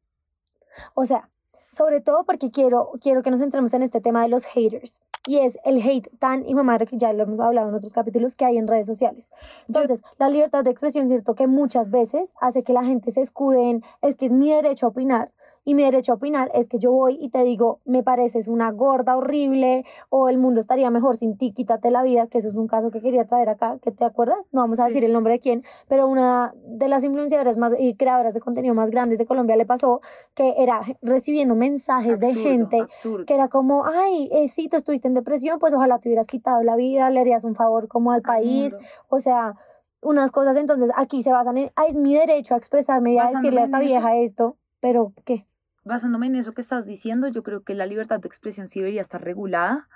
O 0.94 1.04
sea, 1.04 1.28
sobre 1.70 2.00
todo 2.00 2.24
porque 2.24 2.50
quiero, 2.50 2.90
quiero 3.00 3.22
que 3.22 3.30
nos 3.30 3.40
centremos 3.40 3.72
en 3.74 3.82
este 3.82 4.00
tema 4.00 4.22
de 4.22 4.28
los 4.28 4.44
haters. 4.46 5.02
Y 5.26 5.38
es 5.38 5.58
el 5.64 5.82
hate 5.82 6.08
tan 6.18 6.44
de 6.44 6.62
madre 6.62 6.86
que 6.86 6.96
ya 6.96 7.12
lo 7.12 7.22
hemos 7.22 7.40
hablado 7.40 7.68
en 7.68 7.74
otros 7.74 7.92
capítulos 7.92 8.36
que 8.36 8.44
hay 8.44 8.56
en 8.56 8.66
redes 8.66 8.86
sociales. 8.86 9.30
Entonces, 9.68 10.02
la 10.18 10.28
libertad 10.28 10.64
de 10.64 10.70
expresión, 10.70 11.08
cierto 11.08 11.34
que 11.34 11.46
muchas 11.46 11.90
veces 11.90 12.34
hace 12.40 12.62
que 12.62 12.72
la 12.72 12.84
gente 12.84 13.10
se 13.10 13.20
escude 13.20 13.70
en 13.70 13.84
es 14.02 14.16
que 14.16 14.26
es 14.26 14.32
mi 14.32 14.50
derecho 14.50 14.86
a 14.86 14.88
opinar. 14.88 15.30
Y 15.70 15.74
mi 15.74 15.84
derecho 15.84 16.10
a 16.10 16.14
opinar 16.16 16.50
es 16.52 16.66
que 16.66 16.80
yo 16.80 16.90
voy 16.90 17.16
y 17.20 17.28
te 17.28 17.44
digo, 17.44 17.78
me 17.84 18.02
pareces 18.02 18.48
una 18.48 18.72
gorda 18.72 19.16
horrible 19.16 19.84
o 20.08 20.28
el 20.28 20.36
mundo 20.36 20.58
estaría 20.58 20.90
mejor 20.90 21.16
sin 21.16 21.38
ti, 21.38 21.52
quítate 21.52 21.92
la 21.92 22.02
vida, 22.02 22.26
que 22.26 22.38
eso 22.38 22.48
es 22.48 22.56
un 22.56 22.66
caso 22.66 22.90
que 22.90 23.00
quería 23.00 23.24
traer 23.24 23.48
acá, 23.48 23.78
que 23.80 23.92
te 23.92 24.04
acuerdas? 24.04 24.48
No 24.50 24.62
vamos 24.62 24.80
a 24.80 24.86
decir 24.86 25.04
el 25.04 25.12
nombre 25.12 25.34
de 25.34 25.38
quién, 25.38 25.62
pero 25.86 26.08
una 26.08 26.52
de 26.64 26.88
las 26.88 27.04
influenciadoras 27.04 27.56
más 27.56 27.72
y 27.78 27.94
creadoras 27.94 28.34
de 28.34 28.40
contenido 28.40 28.74
más 28.74 28.90
grandes 28.90 29.20
de 29.20 29.26
Colombia 29.26 29.54
le 29.54 29.64
pasó 29.64 30.00
que 30.34 30.54
era 30.58 30.80
recibiendo 31.02 31.54
mensajes 31.54 32.18
de 32.18 32.30
Absurdo, 32.30 32.48
gente 32.48 32.80
absurdo. 32.80 33.26
que 33.26 33.34
era 33.34 33.46
como, 33.46 33.86
ay, 33.86 34.28
eh, 34.32 34.48
sí, 34.48 34.66
tú 34.66 34.76
estuviste 34.76 35.06
en 35.06 35.14
depresión, 35.14 35.60
pues 35.60 35.72
ojalá 35.72 36.00
te 36.00 36.08
hubieras 36.08 36.26
quitado 36.26 36.64
la 36.64 36.74
vida, 36.74 37.10
le 37.10 37.20
harías 37.20 37.44
un 37.44 37.54
favor 37.54 37.86
como 37.86 38.10
al 38.10 38.22
país, 38.22 38.76
o 39.08 39.20
sea, 39.20 39.54
unas 40.02 40.32
cosas, 40.32 40.56
entonces 40.56 40.90
aquí 40.96 41.22
se 41.22 41.30
basan 41.30 41.58
en, 41.58 41.70
ay, 41.76 41.90
es 41.90 41.96
mi 41.96 42.12
derecho 42.12 42.54
a 42.54 42.56
expresarme 42.56 43.12
y 43.12 43.18
a 43.18 43.28
decirle 43.28 43.60
a 43.60 43.64
esta 43.66 43.78
vieja 43.78 44.16
esto, 44.16 44.56
pero 44.80 45.12
¿qué? 45.24 45.46
Basándome 45.90 46.28
en 46.28 46.36
eso 46.36 46.54
que 46.54 46.62
estás 46.62 46.86
diciendo, 46.86 47.28
yo 47.28 47.42
creo 47.42 47.62
que 47.62 47.74
la 47.74 47.84
libertad 47.84 48.20
de 48.20 48.28
expresión 48.28 48.66
sí 48.66 48.80
debería 48.80 49.02
estar 49.02 49.22
regulada. 49.22 49.88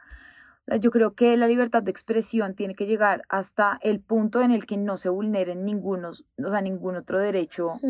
O 0.60 0.64
sea, 0.66 0.76
yo 0.76 0.90
creo 0.90 1.14
que 1.14 1.36
la 1.36 1.46
libertad 1.46 1.82
de 1.82 1.90
expresión 1.90 2.54
tiene 2.54 2.74
que 2.74 2.86
llegar 2.86 3.22
hasta 3.28 3.78
el 3.82 4.00
punto 4.00 4.42
en 4.42 4.50
el 4.50 4.66
que 4.66 4.76
no 4.76 4.96
se 4.96 5.08
vulneren 5.08 5.64
ningunos, 5.64 6.24
o 6.42 6.50
sea, 6.50 6.62
ningún 6.62 6.96
otro 6.96 7.18
derecho 7.18 7.80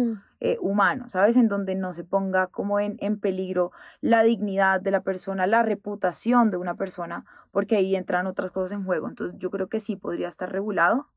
eh, 0.40 0.58
humano, 0.60 1.08
¿sabes? 1.08 1.36
En 1.36 1.48
donde 1.48 1.76
no 1.76 1.92
se 1.92 2.04
ponga 2.04 2.48
como 2.48 2.80
en, 2.80 2.96
en 2.98 3.18
peligro 3.18 3.70
la 4.00 4.22
dignidad 4.22 4.80
de 4.80 4.90
la 4.90 5.02
persona, 5.02 5.46
la 5.46 5.62
reputación 5.62 6.50
de 6.50 6.56
una 6.56 6.74
persona, 6.74 7.24
porque 7.52 7.76
ahí 7.76 7.96
entran 7.96 8.26
otras 8.26 8.50
cosas 8.50 8.72
en 8.72 8.84
juego. 8.84 9.08
Entonces 9.08 9.38
yo 9.38 9.50
creo 9.50 9.68
que 9.68 9.80
sí 9.80 9.96
podría 9.96 10.28
estar 10.28 10.50
regulado 10.50 11.08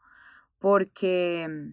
porque, 0.59 1.71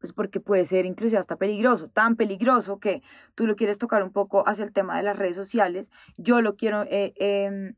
pues 0.00 0.12
porque 0.12 0.40
puede 0.40 0.64
ser 0.64 0.86
inclusive 0.86 1.18
hasta 1.18 1.36
peligroso, 1.36 1.88
tan 1.88 2.16
peligroso 2.16 2.78
que 2.80 3.02
tú 3.34 3.46
lo 3.46 3.54
quieres 3.54 3.78
tocar 3.78 4.02
un 4.02 4.10
poco 4.10 4.48
hacia 4.48 4.64
el 4.64 4.72
tema 4.72 4.96
de 4.96 5.02
las 5.02 5.16
redes 5.16 5.36
sociales, 5.36 5.90
yo 6.16 6.40
lo 6.40 6.56
quiero 6.56 6.84
eh, 6.84 7.12
em, 7.16 7.74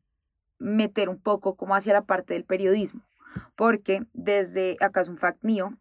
meter 0.58 1.08
un 1.08 1.20
poco 1.20 1.56
como 1.56 1.74
hacia 1.74 1.92
la 1.92 2.04
parte 2.04 2.34
del 2.34 2.44
periodismo, 2.44 3.02
porque 3.56 4.04
desde, 4.12 4.76
acá 4.80 5.00
es 5.00 5.08
un 5.08 5.18
fact 5.18 5.42
mío, 5.44 5.76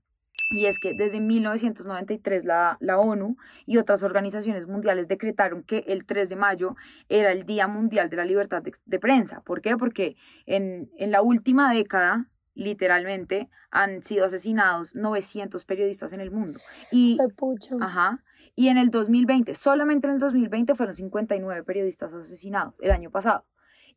y 0.53 0.65
es 0.65 0.79
que 0.79 0.93
desde 0.93 1.21
1993 1.21 2.43
la, 2.43 2.77
la 2.81 2.99
ONU 2.99 3.37
y 3.65 3.77
otras 3.77 4.03
organizaciones 4.03 4.67
mundiales 4.67 5.07
decretaron 5.07 5.63
que 5.63 5.85
el 5.87 6.05
3 6.05 6.27
de 6.27 6.35
mayo 6.35 6.75
era 7.07 7.31
el 7.31 7.45
Día 7.45 7.67
Mundial 7.67 8.09
de 8.09 8.17
la 8.17 8.25
Libertad 8.25 8.61
de, 8.61 8.73
de 8.85 8.99
Prensa. 8.99 9.41
¿Por 9.41 9.61
qué? 9.61 9.77
Porque 9.77 10.17
en, 10.45 10.91
en 10.97 11.11
la 11.11 11.21
última 11.21 11.73
década, 11.73 12.27
literalmente, 12.53 13.49
han 13.69 14.03
sido 14.03 14.25
asesinados 14.25 14.95
900 14.95 15.63
periodistas 15.65 16.13
en 16.13 16.21
el 16.21 16.31
mundo. 16.31 16.59
Y, 16.91 17.17
ajá, 17.79 18.23
y 18.55 18.67
en 18.67 18.77
el 18.77 18.89
2020, 18.89 19.55
solamente 19.55 20.07
en 20.07 20.13
el 20.13 20.19
2020 20.19 20.75
fueron 20.75 20.93
59 20.93 21.63
periodistas 21.63 22.13
asesinados, 22.13 22.75
el 22.81 22.91
año 22.91 23.09
pasado. 23.11 23.45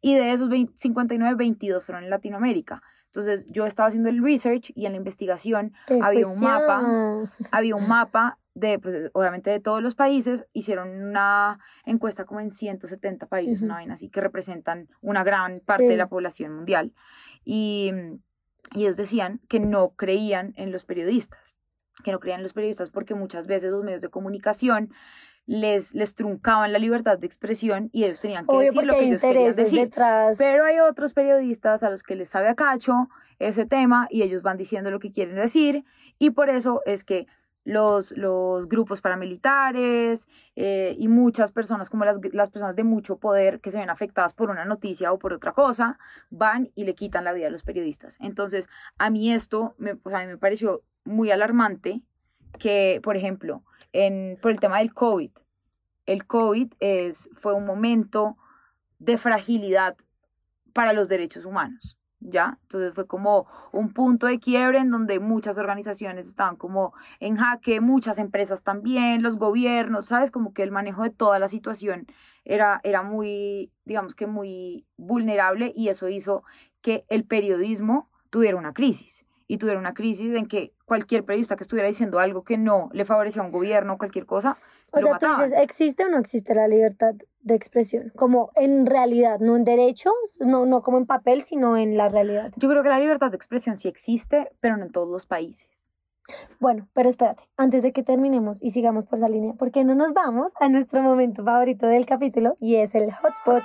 Y 0.01 0.15
de 0.15 0.33
esos 0.33 0.49
20 0.49 0.73
59, 0.77 1.35
22 1.37 1.85
fueron 1.85 2.05
en 2.05 2.11
Latinoamérica. 2.11 2.83
Entonces 3.07 3.47
yo 3.49 3.65
estaba 3.65 3.87
haciendo 3.89 4.09
el 4.11 4.23
research 4.23 4.73
y 4.75 4.87
en 4.87 4.93
la 4.93 4.99
investigación 4.99 5.73
había 6.03 6.27
un 6.27 6.41
mapa 6.41 6.83
había 7.53 7.77
un 7.77 7.89
mapa 7.89 8.39
de, 8.55 8.79
pues, 8.79 9.11
obviamente, 9.15 9.51
de 9.51 9.61
todos 9.61 9.83
los 9.83 9.95
países. 9.95 10.47
Hicieron 10.53 10.89
una 10.91 11.59
encuesta 11.87 12.25
como 12.25 12.41
en 12.41 12.51
170 12.51 13.27
países, 13.29 13.59
Ujú. 13.59 13.67
una 13.67 13.75
vaina 13.75 13.95
así, 13.95 14.09
que 14.11 14.21
representan 14.21 14.89
una 15.01 15.25
gran 15.25 15.61
parte 15.61 15.85
Sí. 15.85 15.89
de 15.89 15.97
la 15.97 16.09
población 16.09 16.55
mundial. 16.55 16.93
Y, 17.45 17.93
y 18.73 18.83
ellos 18.83 18.97
decían 18.97 19.41
que 19.49 19.61
no 19.61 19.91
creían 19.91 20.55
en 20.57 20.73
los 20.73 20.85
periodistas, 20.85 21.41
que 22.03 22.13
no 22.13 22.21
creían 22.21 22.41
en 22.41 22.45
los 22.45 22.53
periodistas 22.53 22.91
porque 22.91 23.15
muchas 23.15 23.47
veces 23.47 23.71
los 23.71 23.85
medios 23.85 24.03
de 24.03 24.11
comunicación 24.11 24.91
les, 25.47 25.95
les 25.95 26.15
truncaban 26.15 26.73
la 26.73 26.79
libertad 26.79 27.19
de 27.19 27.27
expresión 27.27 27.91
y 27.93 28.05
ellos 28.05 28.21
tenían 28.21 28.47
que 28.47 28.55
Obvio 28.55 28.73
decir 28.73 28.85
lo 28.85 28.95
que 28.95 29.05
ellos 29.05 29.23
querían 29.23 29.55
decir. 29.55 29.81
detrás. 29.81 30.39
Pero 30.39 30.65
hay 30.65 30.79
otros 30.81 31.13
periodistas 31.13 31.83
a 31.83 31.91
los 31.91 32.03
que 32.03 32.17
les 32.17 32.31
sabe 32.31 32.49
a 32.49 32.55
cacho 32.55 33.09
ese 33.39 33.67
tema 33.67 34.07
y 34.11 34.23
ellos 34.23 34.43
van 34.43 34.57
diciendo 34.57 34.91
lo 34.91 35.01
que 35.01 35.11
quieren 35.11 35.37
decir 35.37 35.85
y 36.19 36.31
por 36.31 36.49
eso 36.49 36.81
es 36.87 37.05
que 37.05 37.27
los, 37.65 38.13
los 38.17 38.69
grupos 38.69 39.01
paramilitares 39.01 40.29
eh, 40.55 40.95
y 40.99 41.09
muchas 41.09 41.53
personas 41.53 41.91
como 41.91 42.05
las, 42.05 42.19
las 42.33 42.51
personas 42.51 42.77
de 42.77 42.85
mucho 42.85 43.17
poder 43.17 43.61
que 43.61 43.71
se 43.71 43.79
ven 43.79 43.91
afectadas 43.91 44.35
por 44.35 44.51
una 44.51 44.65
noticia 44.65 45.13
o 45.13 45.19
por 45.19 45.33
otra 45.33 45.53
cosa 45.53 45.99
van 46.31 46.71
y 46.75 46.85
le 46.85 46.95
quitan 46.95 47.25
la 47.25 47.33
vida 47.33 47.47
a 47.47 47.51
los 47.51 47.63
periodistas. 47.63 48.19
Entonces 48.21 48.69
a 48.99 49.11
mí 49.11 49.33
esto 49.33 49.75
me, 49.79 49.97
sea, 50.07 50.19
a 50.19 50.23
mí 50.23 50.29
me 50.29 50.39
pareció 50.39 50.83
muy 51.05 51.31
alarmante 51.31 52.03
que, 52.59 53.01
por 53.03 53.17
ejemplo, 53.17 53.63
en, 53.93 54.39
por 54.41 54.51
el 54.51 54.61
tema 54.61 54.79
del 54.79 54.93
COVID, 54.93 55.31
el 56.07 56.27
COVID 56.27 56.73
es, 56.81 57.31
fue 57.33 57.55
un 57.55 57.65
momento 57.65 58.37
de 58.99 59.17
fragilidad 59.19 59.97
para 60.73 60.93
los 60.93 61.09
derechos 61.09 61.45
humanos, 61.45 61.99
¿ya? 62.25 62.59
Entonces 62.63 62.95
fue 62.95 63.07
como 63.07 63.47
un 63.71 63.93
punto 63.93 64.27
de 64.27 64.41
quiebre 64.41 64.79
en 64.79 64.91
donde 64.91 65.21
muchas 65.21 65.59
organizaciones 65.59 66.27
estaban 66.27 66.57
como 66.57 66.95
en 67.21 67.37
jaque, 67.37 67.81
muchas 67.81 68.19
empresas 68.19 68.63
también, 68.63 69.23
los 69.23 69.37
gobiernos, 69.37 70.07
¿sabes? 70.07 70.31
Como 70.31 70.53
que 70.53 70.63
el 70.63 70.73
manejo 70.73 71.03
de 71.03 71.11
toda 71.11 71.39
la 71.39 71.49
situación 71.49 72.07
era, 72.45 72.81
era 72.83 73.03
muy, 73.03 73.71
digamos 73.85 74.15
que 74.15 74.27
muy 74.27 74.87
vulnerable 74.97 75.73
y 75.75 75.89
eso 75.89 76.09
hizo 76.09 76.43
que 76.81 77.05
el 77.09 77.25
periodismo 77.25 78.11
tuviera 78.31 78.57
una 78.57 78.73
crisis 78.73 79.25
y 79.47 79.59
tuviera 79.59 79.79
una 79.79 79.95
crisis 79.95 80.35
en 80.35 80.47
que 80.47 80.73
cualquier 80.87 81.25
periodista 81.25 81.57
que 81.57 81.63
estuviera 81.63 81.89
diciendo 81.89 82.19
algo 82.19 82.45
que 82.45 82.57
no 82.57 82.89
le 82.93 83.05
favorecía 83.05 83.43
a 83.43 83.45
un 83.45 83.51
gobierno 83.51 83.95
o 83.95 83.99
cualquier 83.99 84.27
cosa, 84.27 84.57
O 84.95 85.01
lo 85.01 85.07
sea, 85.07 85.19
tú 85.19 85.43
dices, 85.43 85.59
¿existe 85.59 86.05
o 86.05 86.09
no 86.09 86.19
existe 86.19 86.55
la 86.55 86.69
libertad 86.69 87.15
de 87.41 87.55
expresión? 87.55 88.13
Como 88.17 88.51
en 88.55 88.87
realidad, 88.87 89.41
no 89.41 89.57
en 89.57 89.65
derechos, 89.65 90.15
no, 90.41 90.67
no 90.67 90.83
como 90.83 90.99
en 90.99 91.07
papel, 91.07 91.43
sino 91.43 91.77
en 91.77 91.97
la 91.97 92.09
realidad. 92.09 92.53
Yo 92.57 92.69
creo 92.69 92.83
que 92.83 92.89
la 92.89 92.99
libertad 92.99 93.31
de 93.31 93.37
expresión 93.37 93.77
sí 93.77 93.89
existe, 93.89 94.51
pero 94.61 94.77
no 94.77 94.85
en 94.85 94.93
todos 94.93 95.09
los 95.09 95.27
países. 95.27 95.91
Bueno, 96.59 96.89
pero 96.95 97.09
espérate, 97.09 97.43
antes 97.57 97.83
de 97.83 97.93
que 97.93 98.03
terminemos 98.03 98.63
y 98.63 98.71
sigamos 98.71 99.05
por 99.05 99.19
esa 99.19 99.29
línea, 99.29 99.55
¿por 99.55 99.71
qué 99.71 99.85
no 99.85 99.95
nos 99.95 100.15
vamos 100.15 100.53
a 100.59 100.69
nuestro 100.69 101.03
momento 101.03 101.45
favorito 101.45 101.87
del 101.87 102.07
capítulo? 102.07 102.57
Y 102.61 102.77
es 102.77 102.95
el 102.95 103.13
hotspot. 103.13 103.63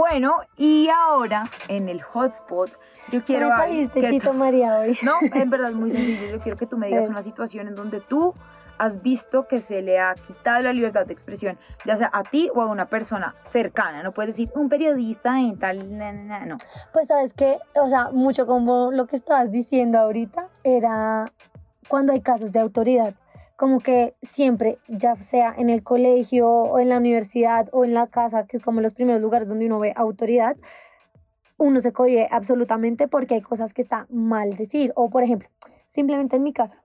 Bueno, 0.00 0.36
y 0.58 0.90
ahora 0.90 1.44
en 1.68 1.88
el 1.88 2.02
hotspot, 2.02 2.70
yo 3.10 3.20
¿Qué 3.20 3.22
quiero 3.24 3.46
ay, 3.46 3.62
trajiste, 3.88 4.00
que 4.02 4.10
Chito 4.10 4.32
tú- 4.32 4.36
María, 4.36 4.76
hoy? 4.80 4.94
No, 5.02 5.12
en 5.34 5.48
verdad 5.48 5.70
es 5.70 5.74
muy 5.74 5.90
sencillo. 6.20 6.32
Yo 6.32 6.40
quiero 6.40 6.58
que 6.58 6.66
tú 6.66 6.76
me 6.76 6.88
digas 6.88 7.06
Eh. 7.06 7.08
una 7.08 7.22
situación 7.22 7.66
en 7.66 7.74
donde 7.74 8.00
tú 8.00 8.34
has 8.76 9.00
visto 9.00 9.48
que 9.48 9.58
se 9.58 9.80
le 9.80 9.98
ha 9.98 10.14
quitado 10.14 10.60
la 10.64 10.74
libertad 10.74 11.06
de 11.06 11.14
expresión, 11.14 11.58
ya 11.86 11.96
sea 11.96 12.10
a 12.12 12.24
ti 12.24 12.50
o 12.54 12.60
a 12.60 12.66
una 12.66 12.90
persona 12.90 13.34
cercana. 13.40 14.02
No 14.02 14.12
puedes 14.12 14.36
decir 14.36 14.52
un 14.54 14.68
periodista 14.68 15.40
en 15.40 15.58
tal, 15.58 15.96
na, 15.96 16.12
na", 16.12 16.44
no. 16.44 16.58
Pues 16.92 17.06
sabes 17.08 17.32
que, 17.32 17.56
o 17.74 17.88
sea, 17.88 18.10
mucho 18.12 18.46
como 18.46 18.92
lo 18.92 19.06
que 19.06 19.16
estabas 19.16 19.50
diciendo 19.50 19.98
ahorita, 19.98 20.48
era 20.62 21.24
cuando 21.88 22.12
hay 22.12 22.20
casos 22.20 22.52
de 22.52 22.60
autoridad. 22.60 23.14
Como 23.56 23.80
que 23.80 24.14
siempre, 24.20 24.78
ya 24.86 25.16
sea 25.16 25.54
en 25.56 25.70
el 25.70 25.82
colegio 25.82 26.48
o 26.48 26.78
en 26.78 26.90
la 26.90 26.98
universidad 26.98 27.68
o 27.72 27.84
en 27.84 27.94
la 27.94 28.06
casa, 28.06 28.46
que 28.46 28.58
es 28.58 28.62
como 28.62 28.80
los 28.80 28.92
primeros 28.92 29.22
lugares 29.22 29.48
donde 29.48 29.66
uno 29.66 29.78
ve 29.78 29.92
autoridad, 29.96 30.56
uno 31.58 31.80
se 31.80 31.92
cohíbe 31.92 32.28
absolutamente 32.30 33.08
porque 33.08 33.34
hay 33.34 33.40
cosas 33.40 33.72
que 33.72 33.82
está 33.82 34.06
mal 34.10 34.50
decir. 34.56 34.92
O, 34.94 35.08
por 35.08 35.22
ejemplo, 35.22 35.48
simplemente 35.86 36.36
en 36.36 36.42
mi 36.42 36.52
casa. 36.52 36.82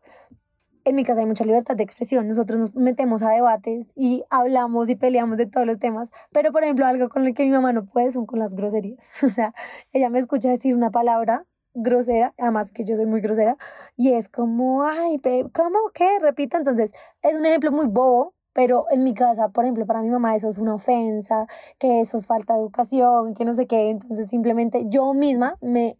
En 0.83 0.95
mi 0.95 1.03
casa 1.03 1.19
hay 1.19 1.25
mucha 1.27 1.43
libertad 1.45 1.75
de 1.75 1.83
expresión. 1.83 2.27
Nosotros 2.27 2.59
nos 2.59 2.75
metemos 2.75 3.21
a 3.21 3.29
debates 3.29 3.91
y 3.95 4.23
hablamos 4.29 4.89
y 4.89 4.95
peleamos 4.95 5.37
de 5.37 5.45
todos 5.45 5.67
los 5.67 5.77
temas. 5.77 6.09
Pero, 6.31 6.51
por 6.51 6.63
ejemplo, 6.63 6.85
algo 6.85 7.09
con 7.09 7.25
lo 7.25 7.33
que 7.33 7.43
mi 7.43 7.51
mamá 7.51 7.73
no 7.73 7.85
puede 7.85 8.11
son 8.11 8.25
con 8.25 8.39
las 8.39 8.55
groserías. 8.55 9.23
O 9.23 9.29
sea, 9.29 9.53
ella 9.91 10.09
me 10.09 10.19
escucha 10.19 10.49
decir 10.49 10.75
una 10.75 10.89
palabra 10.89 11.45
grosera, 11.73 12.33
además 12.37 12.71
que 12.71 12.83
yo 12.83 12.95
soy 12.95 13.05
muy 13.05 13.21
grosera, 13.21 13.57
y 13.95 14.13
es 14.13 14.29
como, 14.29 14.83
ay, 14.83 15.17
babe, 15.17 15.49
¿cómo? 15.53 15.77
¿Qué? 15.93 16.19
Repita. 16.19 16.57
Entonces, 16.57 16.93
es 17.21 17.35
un 17.35 17.45
ejemplo 17.45 17.71
muy 17.71 17.87
bobo, 17.87 18.33
pero 18.53 18.85
en 18.91 19.03
mi 19.03 19.13
casa, 19.13 19.49
por 19.49 19.63
ejemplo, 19.63 19.85
para 19.85 20.01
mi 20.01 20.09
mamá 20.09 20.35
eso 20.35 20.49
es 20.49 20.57
una 20.57 20.75
ofensa, 20.75 21.47
que 21.79 22.01
eso 22.01 22.17
es 22.17 22.27
falta 22.27 22.53
de 22.53 22.59
educación, 22.59 23.33
que 23.33 23.45
no 23.45 23.53
sé 23.53 23.67
qué. 23.67 23.89
Entonces, 23.89 24.27
simplemente 24.27 24.83
yo 24.87 25.13
misma 25.13 25.57
me 25.61 25.97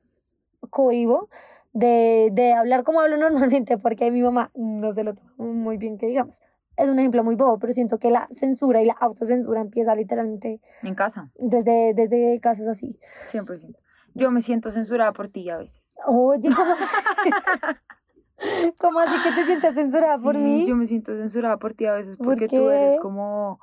cohibo 0.70 1.30
de, 1.74 2.30
de 2.34 2.54
hablar 2.54 2.84
como 2.84 3.02
hablo 3.02 3.18
normalmente, 3.18 3.78
porque 3.78 4.12
mi 4.12 4.22
mamá 4.22 4.52
no 4.56 4.92
se 4.92 5.04
lo 5.04 5.14
toma 5.14 5.32
muy 5.38 5.78
bien, 5.78 5.98
que 5.98 6.08
digamos. 6.08 6.42
Es 6.78 6.90
un 6.90 7.00
ejemplo 7.00 7.24
muy 7.24 7.36
bobo, 7.36 7.60
pero 7.60 7.74
siento 7.74 8.00
que 8.00 8.10
la 8.10 8.28
censura 8.32 8.82
y 8.82 8.86
la 8.86 8.94
autocensura 8.94 9.62
empieza 9.62 9.94
literalmente 9.94 10.62
En 10.84 10.96
casa, 10.96 11.30
desde, 11.38 11.94
desde 11.94 12.40
casos 12.40 12.68
así. 12.68 12.98
100%. 13.26 13.78
Yo 14.14 14.32
me 14.32 14.42
siento 14.42 14.72
censurada 14.72 15.12
por 15.14 15.28
ti 15.28 15.50
a 15.50 15.58
veces. 15.58 15.96
Oye, 16.06 16.50
¿cómo, 16.56 16.76
¿cómo 18.80 19.00
así 19.00 19.22
que 19.24 19.32
te 19.36 19.46
sientes 19.46 19.74
censurada 19.76 20.18
por 20.20 20.36
Sí, 20.36 20.42
mí? 20.42 20.66
Yo 20.66 20.76
me 20.76 20.86
siento 20.86 21.16
censurada 21.16 21.58
por 21.58 21.74
ti 21.74 21.86
a 21.86 21.94
veces 21.94 22.18
¿Por 22.18 22.28
porque 22.28 22.48
tú 22.48 22.70
eres 22.70 22.98
como 22.98 23.60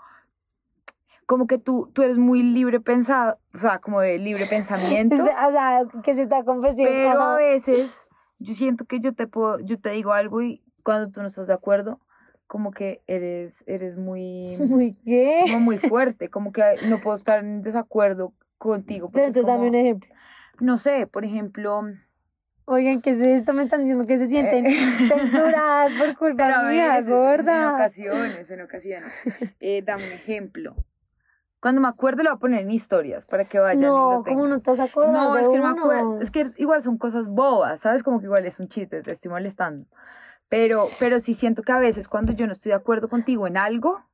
como 1.27 1.47
que 1.47 1.59
tú, 1.59 1.91
tú 1.93 2.03
eres 2.03 2.17
muy 2.17 2.43
libre 2.43 2.81
pensado, 2.81 3.39
o 3.55 3.59
sea, 3.59 3.81
como 3.81 4.01
de 4.01 4.17
libre 4.19 4.45
pensamiento. 4.49 5.17
O 5.23 5.27
sea, 5.27 5.83
que 6.03 6.15
se 6.15 6.23
está 6.23 6.43
confesión. 6.43 6.89
Pero 6.89 7.21
a 7.21 7.37
veces 7.37 8.09
yo 8.39 8.55
siento 8.55 8.87
que 8.87 8.99
yo 8.99 9.15
te 9.15 9.27
puedo, 9.27 9.59
yo 9.61 9.79
te 9.79 9.91
digo 9.91 10.15
algo 10.15 10.41
y 10.41 10.63
cuando 10.83 11.11
tú 11.11 11.21
no 11.21 11.27
estás 11.27 11.49
de 11.49 11.53
acuerdo, 11.53 12.01
como 12.47 12.71
que 12.71 13.03
eres, 13.07 13.63
eres 13.67 13.97
muy, 13.97 14.57
Muy 14.71 14.93
qué. 15.05 15.41
como 15.43 15.61
muy 15.61 15.77
fuerte, 15.77 16.31
como 16.31 16.51
que 16.51 16.63
no 16.89 16.99
puedo 16.99 17.15
estar 17.15 17.41
en 17.45 17.61
desacuerdo 17.61 18.33
contigo. 18.57 19.11
Pero 19.13 19.27
es 19.27 19.37
entonces 19.37 19.47
dame 19.47 19.59
como- 19.59 19.69
un 19.69 19.75
ejemplo. 19.75 20.15
No 20.61 20.79
sé, 20.79 21.07
por 21.07 21.25
ejemplo, 21.25 21.83
Oigan, 22.71 23.01
¿qué 23.01 23.11
es 23.11 23.19
esto? 23.21 23.55
Me 23.55 23.63
están 23.63 23.81
diciendo 23.81 24.07
que 24.07 24.19
se 24.19 24.29
sienten 24.29 24.67
censuradas 25.09 25.95
por 25.95 26.15
culpa 26.19 26.65
mía, 26.65 26.97
veces, 26.97 27.09
en 27.09 27.15
gorda. 27.15 27.75
ocasiones, 27.77 28.51
en 28.51 28.61
ocasiones. 28.61 29.23
Eh, 29.59 29.83
dame 29.83 30.07
un 30.07 30.13
ejemplo. 30.13 30.77
Cuando 31.61 31.81
me 31.81 31.89
acuerde 31.89 32.23
lo 32.23 32.31
voy 32.31 32.37
a 32.37 32.41
poner 32.41 32.61
en 32.61 32.71
historias 32.71 33.25
para 33.25 33.47
que 33.47 33.59
vayan 33.59 33.83
y 33.83 33.87
No, 33.87 34.13
lo. 34.19 34.23
¿cómo 34.25 34.47
no 34.47 34.61
te 34.61 34.71
vas 34.71 34.81
a 34.81 34.85
acordar 34.85 35.13
No, 35.15 35.39
es 35.39 35.49
que 35.49 35.57
no 35.57 35.75
me 35.75 35.81
acuerdo. 35.81 36.21
Es 36.21 36.31
que 36.31 36.45
igual 36.59 36.83
son 36.83 36.99
cosas 36.99 37.29
bobas, 37.29 37.81
¿sabes? 37.81 38.03
Como 38.03 38.21
que 38.21 38.27
igual 38.27 38.45
es 38.45 38.61
un 38.61 38.69
chiste, 38.69 39.03
te 39.03 39.13
estoy 39.13 39.31
molestando. 39.31 39.87
Pero, 40.51 40.79
pero 41.01 41.21
sí 41.21 41.33
siento 41.33 41.63
que 41.63 41.73
a 41.73 41.79
veces 41.79 42.07
cuando 42.07 42.33
yo 42.33 42.45
no 42.47 42.53
estoy 42.53 42.71
de 42.71 42.77
acuerdo 42.77 43.09
contigo 43.09 43.47
en 43.47 43.57
algo, 43.57 44.05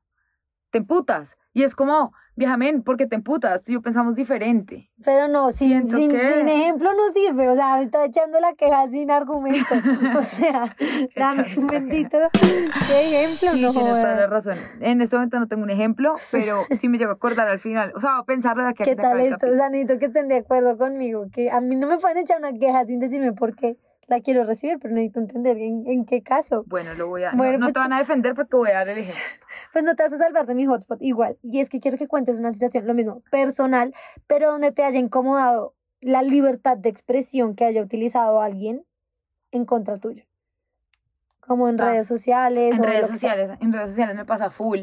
te 0.75 0.79
emputas. 0.79 1.37
Y 1.53 1.63
es 1.63 1.73
como, 1.73 2.11
vieja 2.35 2.57
men, 2.57 2.83
¿por 2.83 2.97
qué 2.97 3.07
te 3.07 3.15
emputas? 3.15 3.61
Tú 3.61 3.71
y 3.71 3.75
yo 3.75 3.81
pensamos 3.81 4.17
diferente. 4.17 4.91
Pero 5.05 5.29
no, 5.29 5.49
sin, 5.51 5.87
sin, 5.87 6.11
que- 6.11 6.33
sin 6.33 6.49
ejemplo 6.49 6.91
no 6.91 7.13
sirve. 7.13 7.47
O 7.47 7.55
sea, 7.55 7.77
me 7.77 7.83
está 7.83 8.03
echando 8.03 8.41
la 8.41 8.53
queja 8.55 8.85
sin 8.89 9.09
argumento. 9.09 9.63
O 10.19 10.21
sea, 10.21 10.75
dame 11.15 11.45
un 11.55 11.67
bendito 11.67 12.17
qué 12.33 13.21
ejemplo. 13.21 13.51
Sí, 13.53 13.61
no, 13.61 13.71
tienes 13.71 13.93
toda 13.93 14.15
la 14.15 14.27
razón. 14.27 14.55
En 14.81 14.99
este 14.99 15.15
momento 15.15 15.39
no 15.39 15.47
tengo 15.47 15.63
un 15.63 15.69
ejemplo, 15.69 16.13
pero 16.33 16.57
sí 16.71 16.89
me 16.89 16.97
llego 16.97 17.11
a 17.11 17.13
acordar 17.13 17.47
al 17.47 17.59
final. 17.59 17.93
O 17.95 18.01
sea, 18.01 18.17
a 18.17 18.25
pensarlo 18.25 18.63
de 18.63 18.71
aquí 18.71 18.83
a 18.83 18.85
que 18.85 18.91
¿Qué 18.91 18.95
se 18.97 19.01
tal 19.01 19.17
el 19.21 19.31
esto? 19.31 19.47
O 19.47 19.55
sea, 19.55 19.69
necesito 19.69 19.97
que 19.97 20.07
estén 20.07 20.27
de 20.27 20.35
acuerdo 20.39 20.77
conmigo. 20.77 21.27
Que 21.31 21.49
a 21.51 21.61
mí 21.61 21.77
no 21.77 21.87
me 21.87 21.97
pueden 21.99 22.17
echar 22.17 22.39
una 22.39 22.51
queja 22.51 22.85
sin 22.85 22.99
decirme 22.99 23.31
por 23.31 23.55
qué 23.55 23.77
la 24.07 24.21
quiero 24.21 24.43
recibir, 24.43 24.77
pero 24.79 24.93
necesito 24.93 25.19
entender 25.19 25.57
en, 25.57 25.85
en 25.87 26.05
qué 26.05 26.21
caso. 26.23 26.63
Bueno, 26.67 26.93
lo 26.95 27.07
voy 27.07 27.23
a... 27.23 27.31
no- 27.31 27.37
Bueno, 27.37 27.53
no, 27.57 27.65
pues- 27.65 27.73
te 27.73 27.79
van 27.79 27.93
a 27.93 27.99
defender 27.99 28.33
porque 28.35 28.55
voy 28.55 28.69
a 28.69 28.73
dar 28.73 28.87
el 28.87 28.97
ejemplo. 28.97 29.45
Pues 29.71 29.83
no 29.85 29.95
te 29.95 30.03
vas 30.03 30.11
a 30.13 30.17
salvar 30.17 30.45
de 30.45 30.55
mi 30.55 30.65
hotspot 30.65 31.01
igual. 31.01 31.37
Y 31.41 31.59
es 31.61 31.69
que 31.69 31.79
quiero 31.79 31.97
que 31.97 32.07
cuentes 32.07 32.39
una 32.39 32.51
situación, 32.53 32.85
lo 32.87 32.93
mismo, 32.93 33.21
personal, 33.31 33.93
pero 34.27 34.51
donde 34.51 34.71
te 34.71 34.83
haya 34.83 34.99
incomodado 34.99 35.75
la 36.01 36.21
libertad 36.23 36.77
de 36.77 36.89
expresión 36.89 37.55
que 37.55 37.63
haya 37.65 37.81
utilizado 37.81 38.41
alguien 38.41 38.85
en 39.51 39.65
contra 39.65 39.97
tuyo. 39.97 40.23
Como 41.39 41.69
en 41.69 41.79
Ah, 41.79 41.85
redes 41.85 42.07
sociales. 42.07 42.75
En 42.77 42.83
redes 42.83 43.07
sociales, 43.07 43.51
en 43.61 43.71
redes 43.71 43.89
sociales 43.89 44.15
me 44.15 44.25
pasa 44.25 44.49
full 44.49 44.81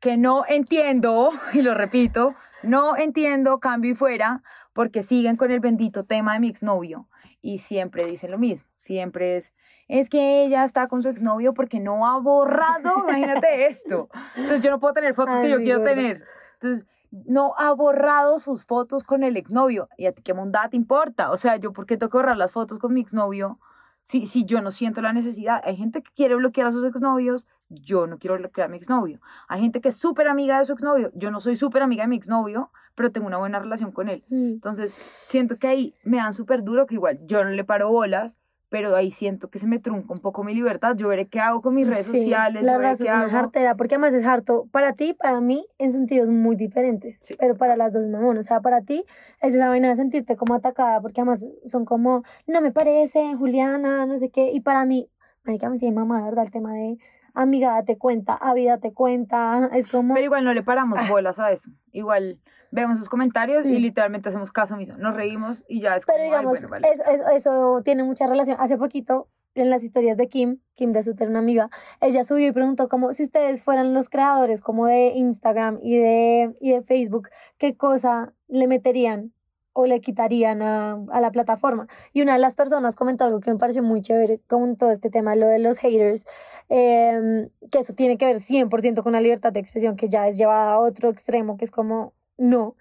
que 0.00 0.16
no 0.18 0.44
entiendo, 0.46 1.30
y 1.54 1.62
lo 1.62 1.74
repito, 1.74 2.34
no 2.62 2.96
entiendo 2.96 3.60
cambio 3.60 3.92
y 3.92 3.94
fuera 3.94 4.42
porque 4.72 5.02
siguen 5.02 5.36
con 5.36 5.50
el 5.50 5.60
bendito 5.60 6.04
tema 6.04 6.34
de 6.34 6.40
mi 6.40 6.48
exnovio 6.48 7.08
y 7.40 7.58
siempre 7.58 8.04
dicen 8.06 8.30
lo 8.30 8.38
mismo, 8.38 8.66
siempre 8.76 9.36
es, 9.36 9.52
es 9.88 10.08
que 10.08 10.44
ella 10.44 10.64
está 10.64 10.88
con 10.88 11.02
su 11.02 11.08
exnovio 11.08 11.54
porque 11.54 11.80
no 11.80 12.06
ha 12.06 12.18
borrado, 12.18 13.04
imagínate 13.08 13.66
esto, 13.66 14.08
entonces 14.36 14.62
yo 14.62 14.70
no 14.70 14.78
puedo 14.78 14.94
tener 14.94 15.14
fotos 15.14 15.36
Ay, 15.36 15.42
que 15.42 15.50
yo 15.50 15.58
quiero 15.58 15.80
gorda. 15.80 15.94
tener, 15.94 16.24
entonces 16.54 16.86
no 17.10 17.54
ha 17.56 17.72
borrado 17.72 18.38
sus 18.38 18.64
fotos 18.64 19.04
con 19.04 19.22
el 19.22 19.36
exnovio 19.36 19.88
y 19.96 20.06
a 20.06 20.12
ti 20.12 20.22
qué 20.22 20.34
mondada 20.34 20.70
te 20.70 20.76
importa, 20.76 21.30
o 21.30 21.36
sea, 21.36 21.56
yo 21.56 21.72
por 21.72 21.86
qué 21.86 21.96
tengo 21.96 22.10
que 22.10 22.18
borrar 22.18 22.36
las 22.36 22.52
fotos 22.52 22.78
con 22.78 22.92
mi 22.92 23.00
exnovio 23.00 23.58
si, 24.06 24.24
si 24.24 24.44
yo 24.44 24.62
no 24.62 24.70
siento 24.70 25.02
la 25.02 25.12
necesidad. 25.12 25.60
Hay 25.64 25.76
gente 25.76 26.00
que 26.00 26.12
quiere 26.12 26.36
bloquear 26.36 26.68
a 26.68 26.72
sus 26.72 26.84
exnovios, 26.84 27.48
yo 27.68 28.06
no 28.06 28.18
quiero 28.18 28.38
bloquear 28.38 28.66
a 28.66 28.70
mi 28.70 28.76
exnovio. 28.76 29.20
Hay 29.48 29.60
gente 29.60 29.80
que 29.80 29.88
es 29.88 29.96
súper 29.96 30.28
amiga 30.28 30.60
de 30.60 30.64
su 30.64 30.72
exnovio, 30.72 31.10
yo 31.16 31.32
no 31.32 31.40
soy 31.40 31.56
súper 31.56 31.82
amiga 31.82 32.04
de 32.04 32.08
mi 32.08 32.14
exnovio, 32.14 32.70
pero 32.94 33.10
tengo 33.10 33.26
una 33.26 33.38
buena 33.38 33.58
relación 33.58 33.90
con 33.90 34.08
él. 34.08 34.24
Mm. 34.28 34.52
Entonces, 34.52 34.92
siento 34.92 35.56
que 35.56 35.66
ahí 35.66 35.94
me 36.04 36.18
dan 36.18 36.34
súper 36.34 36.62
duro, 36.62 36.86
que 36.86 36.94
igual 36.94 37.18
yo 37.26 37.42
no 37.42 37.50
le 37.50 37.64
paro 37.64 37.90
bolas, 37.90 38.38
pero 38.68 38.96
ahí 38.96 39.10
siento 39.10 39.48
que 39.48 39.58
se 39.58 39.66
me 39.66 39.78
trunca 39.78 40.12
un 40.12 40.18
poco 40.20 40.42
mi 40.42 40.54
libertad. 40.54 40.96
Yo 40.96 41.08
veré 41.08 41.26
qué 41.28 41.40
hago 41.40 41.60
con 41.62 41.74
mis 41.74 41.86
redes 41.86 42.06
Sí, 42.06 42.18
sociales, 42.18 42.64
La 42.64 42.76
verdad 42.76 42.96
qué 42.96 43.04
es 43.04 43.10
una 43.10 43.22
hago. 43.22 43.30
jartera, 43.30 43.76
porque 43.76 43.94
además 43.94 44.14
es 44.14 44.26
harto 44.26 44.66
para 44.72 44.92
ti, 44.92 45.12
para 45.14 45.40
mí, 45.40 45.66
en 45.78 45.92
sentidos 45.92 46.30
muy 46.30 46.56
diferentes. 46.56 47.18
Sí. 47.20 47.34
Pero 47.38 47.56
para 47.56 47.76
las 47.76 47.92
dos 47.92 48.04
es 48.04 48.10
mamón. 48.10 48.38
O 48.38 48.42
sea, 48.42 48.60
para 48.60 48.82
ti 48.82 49.04
es 49.40 49.54
esa 49.54 49.68
vaina 49.68 49.88
de 49.88 49.96
sentirte 49.96 50.36
como 50.36 50.54
atacada, 50.54 51.00
porque 51.00 51.20
además 51.20 51.44
son 51.64 51.84
como, 51.84 52.22
no 52.46 52.60
me 52.60 52.72
parece, 52.72 53.34
Juliana, 53.36 54.04
no 54.06 54.18
sé 54.18 54.30
qué. 54.30 54.50
Y 54.52 54.60
para 54.60 54.84
mí, 54.84 55.08
marica, 55.44 55.70
me 55.70 55.78
tiene 55.78 55.94
mamá, 55.94 56.24
verdad, 56.24 56.44
el 56.44 56.50
tema 56.50 56.72
de 56.72 56.98
amiga, 57.36 57.72
date 57.72 57.96
cuenta, 57.98 58.36
amiga, 58.40 58.72
date 58.72 58.92
cuenta. 58.92 59.70
Es 59.72 59.86
como. 59.88 60.14
Pero 60.14 60.24
igual 60.24 60.44
no 60.44 60.52
le 60.54 60.62
paramos 60.62 61.08
bolas 61.08 61.38
a 61.38 61.52
eso. 61.52 61.70
Igual 61.92 62.40
vemos 62.72 62.98
sus 62.98 63.08
comentarios 63.08 63.64
y 63.64 63.78
literalmente 63.78 64.28
hacemos 64.28 64.50
caso 64.52 64.76
mismo. 64.76 64.96
Nos 64.98 65.14
reímos 65.14 65.64
y 65.68 65.80
ya 65.80 65.94
es 65.96 66.04
como, 66.04 66.16
Pero 66.16 66.24
"Ay, 66.24 66.30
digamos, 66.30 66.60
bueno, 66.62 66.68
vale". 66.68 66.88
eso, 66.92 67.04
eso, 67.10 67.28
eso 67.30 67.82
tiene 67.84 68.02
mucha 68.02 68.26
relación. 68.26 68.56
Hace 68.60 68.76
poquito, 68.76 69.28
en 69.54 69.70
las 69.70 69.82
historias 69.82 70.16
de 70.16 70.28
Kim, 70.28 70.58
Kim 70.74 70.92
de 70.92 71.02
Suter, 71.02 71.28
una 71.30 71.38
amiga, 71.38 71.70
ella 72.00 72.24
subió 72.24 72.46
y 72.48 72.52
preguntó 72.52 72.88
como 72.88 73.12
si 73.12 73.22
ustedes 73.22 73.62
fueran 73.62 73.94
los 73.94 74.08
creadores 74.10 74.60
como 74.60 74.86
de 74.86 75.12
Instagram 75.14 75.78
y 75.82 75.96
de, 75.96 76.56
y 76.60 76.72
de 76.72 76.82
Facebook, 76.82 77.28
¿qué 77.56 77.76
cosa 77.76 78.34
le 78.48 78.66
meterían 78.66 79.32
o 79.76 79.86
le 79.86 80.00
quitarían 80.00 80.62
a, 80.62 80.98
a 81.10 81.20
la 81.20 81.30
plataforma? 81.30 81.86
Y 82.12 82.22
una 82.22 82.32
de 82.32 82.38
las 82.38 82.54
personas 82.54 82.96
comentó 82.96 83.24
algo 83.24 83.40
que 83.40 83.50
me 83.52 83.58
pareció 83.58 83.82
muy 83.82 84.00
chévere 84.02 84.40
con 84.48 84.76
todo 84.76 84.90
este 84.90 85.10
tema, 85.10 85.34
lo 85.36 85.46
de 85.48 85.58
los 85.58 85.78
haters, 85.78 86.24
eh, 86.68 87.48
que 87.70 87.78
eso 87.80 87.92
tiene 87.94 88.16
que 88.18 88.24
ver 88.26 88.36
100% 88.36 89.02
con 89.02 89.12
la 89.12 89.20
libertad 89.20 89.52
de 89.52 89.60
expresión, 89.60 89.96
que 89.96 90.08
ya 90.08 90.26
es 90.28 90.38
llevada 90.38 90.72
a 90.72 90.80
otro 90.80 91.10
extremo, 91.10 91.56
que 91.56 91.64
es 91.64 91.70
como, 91.70 92.12
no. 92.38 92.74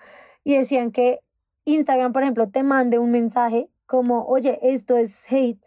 Y 0.44 0.58
decían 0.58 0.92
que 0.92 1.20
Instagram, 1.66 2.14
por 2.14 2.22
ejemplo, 2.24 2.48
te 2.50 2.64
mande 2.64 2.98
un 3.00 3.12
mensaje 3.12 3.70
como, 3.86 4.26
oye, 4.26 4.60
esto 4.62 4.98
es 4.98 5.32
hate, 5.32 5.64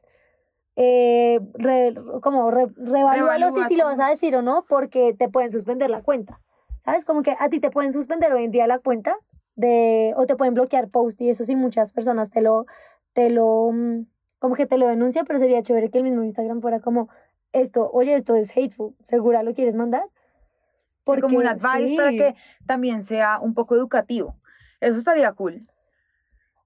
eh, 0.77 1.41
re- 1.55 1.95
como 2.23 2.51
re- 2.51 2.69
revalúalo 2.77 3.47
si, 3.51 3.61
si 3.69 3.77
lo 3.77 3.85
vas 3.85 3.99
a 4.01 4.09
decir 4.09 4.37
o 4.37 4.43
no, 4.43 4.65
porque 4.69 5.13
te 5.13 5.29
pueden 5.29 5.51
suspender 5.51 5.91
la 5.91 6.03
cuenta. 6.03 6.41
¿Sabes? 6.85 7.05
Como 7.05 7.23
que 7.23 7.37
a 7.39 7.49
ti 7.51 7.61
te 7.61 7.71
pueden 7.71 7.93
suspender 7.93 8.33
hoy 8.33 8.45
en 8.45 8.51
día 8.51 8.67
la 8.67 8.79
cuenta 8.79 9.17
de, 9.59 10.15
o 10.17 10.25
te 10.25 10.37
pueden 10.37 10.55
bloquear 10.55 10.89
post 10.89 11.21
y 11.21 11.29
eso 11.29 11.45
sí 11.45 11.57
muchas 11.57 11.93
personas 11.93 12.31
te 12.31 12.41
lo, 12.41 12.65
te 13.13 13.29
lo, 13.29 13.71
mm, 13.73 14.07
como 14.39 14.55
que 14.55 14.67
te 14.67 14.79
lo 14.79 14.87
denuncian, 14.87 15.27
pero 15.27 15.39
sería 15.39 15.61
chévere 15.63 15.91
que 15.91 15.99
el 15.99 16.05
mismo 16.05 16.23
Instagram 16.23 16.61
fuera 16.63 16.81
como, 16.81 17.09
esto, 17.53 17.91
oye, 17.93 18.15
esto 18.15 18.37
es 18.37 18.57
hateful, 18.57 18.95
¿segura 19.03 19.43
lo 19.43 19.53
quieres 19.55 19.75
mandar? 19.75 20.05
Sí, 21.05 21.21
como 21.21 21.39
un 21.39 21.47
advice 21.49 21.97
para 21.97 22.11
sí. 22.11 22.17
que 22.17 22.35
también 22.67 23.03
sea 23.03 23.41
un 23.41 23.55
poco 23.55 23.75
educativo. 23.75 24.31
Eso 24.81 24.97
estaría 24.99 25.33
cool. 25.33 25.61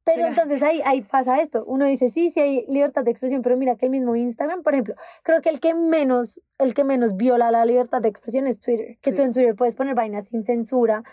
Pero 0.05 0.27
entonces 0.27 0.63
ahí, 0.65 0.83
ahí 0.85 1.01
pasa 1.03 1.41
esto. 1.41 1.65
Uno 1.65 1.87
dice, 1.87 2.09
sí, 2.09 2.31
sí 2.31 2.41
hay 2.41 2.65
libertad 2.69 3.05
de 3.05 3.13
expresión, 3.13 3.41
pero 3.41 3.57
mira 3.57 3.77
que 3.77 3.87
el 3.87 3.91
mismo 3.93 4.17
Instagram, 4.17 4.65
por 4.65 4.75
ejemplo, 4.75 4.97
creo 5.23 5.41
que 5.41 5.49
el 5.49 5.61
que 5.61 5.75
menos, 5.75 6.41
el 6.59 6.75
que 6.75 6.83
menos 6.83 7.17
viola 7.17 7.53
la 7.53 7.65
libertad 7.65 8.03
de 8.03 8.09
expresión 8.09 8.49
es 8.49 8.59
Twitter. 8.59 8.99
Que 9.01 9.13
tú 9.13 9.23
Sí. 9.23 9.27
en 9.29 9.33
Twitter 9.33 9.55
puedes 9.55 9.77
poner 9.77 9.95
vainas 9.95 10.29
sin 10.29 10.43
censura, 10.43 11.05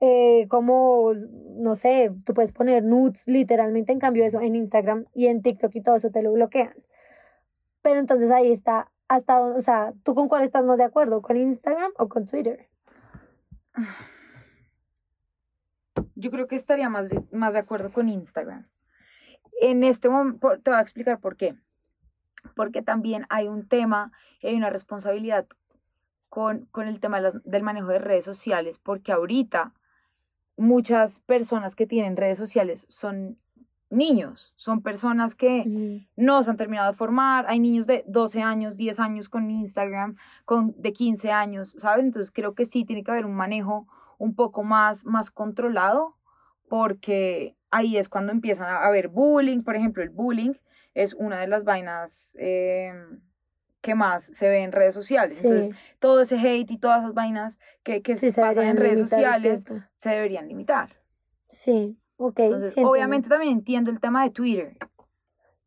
eh, 0.00 0.46
como, 0.48 1.12
no 1.56 1.74
sé, 1.74 2.12
tú 2.24 2.34
puedes 2.34 2.52
poner 2.52 2.82
nudes, 2.84 3.26
literalmente, 3.26 3.92
en 3.92 3.98
cambio 3.98 4.24
eso 4.24 4.40
en 4.40 4.54
Instagram 4.54 5.06
y 5.14 5.26
en 5.26 5.42
TikTok 5.42 5.74
y 5.74 5.82
todo 5.82 5.96
eso 5.96 6.10
te 6.10 6.22
lo 6.22 6.32
bloquean. 6.32 6.74
Pero 7.82 7.98
entonces 8.00 8.30
ahí 8.30 8.50
está, 8.52 8.90
hasta 9.08 9.40
o 9.40 9.60
sea, 9.60 9.94
¿tú 10.02 10.14
con 10.14 10.28
cuál 10.28 10.42
estás 10.42 10.66
más 10.66 10.78
de 10.78 10.84
acuerdo? 10.84 11.22
¿Con 11.22 11.36
Instagram 11.36 11.92
o 11.98 12.08
con 12.08 12.26
Twitter? 12.26 12.68
Yo 16.14 16.30
creo 16.30 16.46
que 16.46 16.56
estaría 16.56 16.88
más 16.88 17.08
de, 17.10 17.22
más 17.30 17.52
de 17.52 17.60
acuerdo 17.60 17.90
con 17.90 18.08
Instagram. 18.08 18.68
En 19.60 19.84
este 19.84 20.08
momento, 20.08 20.58
te 20.60 20.70
voy 20.70 20.78
a 20.78 20.82
explicar 20.82 21.20
por 21.20 21.36
qué. 21.36 21.56
Porque 22.54 22.82
también 22.82 23.26
hay 23.28 23.48
un 23.48 23.66
tema, 23.68 24.12
hay 24.42 24.54
una 24.56 24.70
responsabilidad 24.70 25.46
con, 26.28 26.66
con 26.66 26.86
el 26.88 27.00
tema 27.00 27.16
de 27.18 27.22
las- 27.24 27.42
del 27.44 27.62
manejo 27.62 27.88
de 27.88 27.98
redes 27.98 28.24
sociales, 28.24 28.78
porque 28.78 29.12
ahorita 29.12 29.74
muchas 30.56 31.20
personas 31.20 31.74
que 31.74 31.86
tienen 31.86 32.16
redes 32.16 32.38
sociales 32.38 32.86
son 32.88 33.36
niños, 33.90 34.52
son 34.56 34.82
personas 34.82 35.34
que 35.34 36.06
no 36.16 36.42
se 36.42 36.50
han 36.50 36.56
terminado 36.56 36.90
de 36.90 36.96
formar, 36.96 37.46
hay 37.48 37.60
niños 37.60 37.86
de 37.86 38.04
12 38.06 38.42
años, 38.42 38.76
10 38.76 38.98
años 39.00 39.28
con 39.28 39.50
Instagram, 39.50 40.16
con 40.44 40.74
de 40.80 40.92
15 40.92 41.30
años, 41.30 41.74
¿sabes? 41.78 42.04
Entonces 42.04 42.32
creo 42.32 42.54
que 42.54 42.64
sí 42.64 42.84
tiene 42.84 43.04
que 43.04 43.10
haber 43.12 43.26
un 43.26 43.34
manejo 43.34 43.86
un 44.18 44.34
poco 44.34 44.64
más, 44.64 45.04
más 45.04 45.30
controlado, 45.30 46.16
porque 46.68 47.56
ahí 47.70 47.96
es 47.96 48.08
cuando 48.08 48.32
empiezan 48.32 48.68
a 48.68 48.86
haber 48.86 49.08
bullying, 49.08 49.62
por 49.62 49.76
ejemplo, 49.76 50.02
el 50.02 50.10
bullying 50.10 50.54
es 50.94 51.14
una 51.14 51.38
de 51.38 51.46
las 51.46 51.64
vainas 51.64 52.36
eh, 52.40 52.92
que 53.86 53.94
más 53.94 54.24
se 54.24 54.48
ve 54.48 54.62
en 54.62 54.72
redes 54.72 54.92
sociales. 54.94 55.34
Sí. 55.34 55.46
Entonces, 55.46 55.74
todo 55.98 56.20
ese 56.20 56.36
hate 56.38 56.70
y 56.72 56.78
todas 56.78 57.00
esas 57.02 57.14
vainas 57.14 57.58
que, 57.82 58.02
que 58.02 58.14
Sí, 58.14 58.30
se 58.32 58.40
pasan 58.40 58.64
en 58.66 58.76
redes 58.76 58.98
limitar, 58.98 59.18
sociales 59.18 59.64
se 59.94 60.10
deberían 60.10 60.48
limitar. 60.48 60.90
Sí, 61.46 61.96
ok. 62.16 62.40
Entonces, 62.40 62.72
sí 62.74 62.82
obviamente 62.84 63.28
también 63.28 63.52
entiendo 63.52 63.90
el 63.90 64.00
tema 64.00 64.24
de 64.24 64.30
Twitter. 64.30 64.76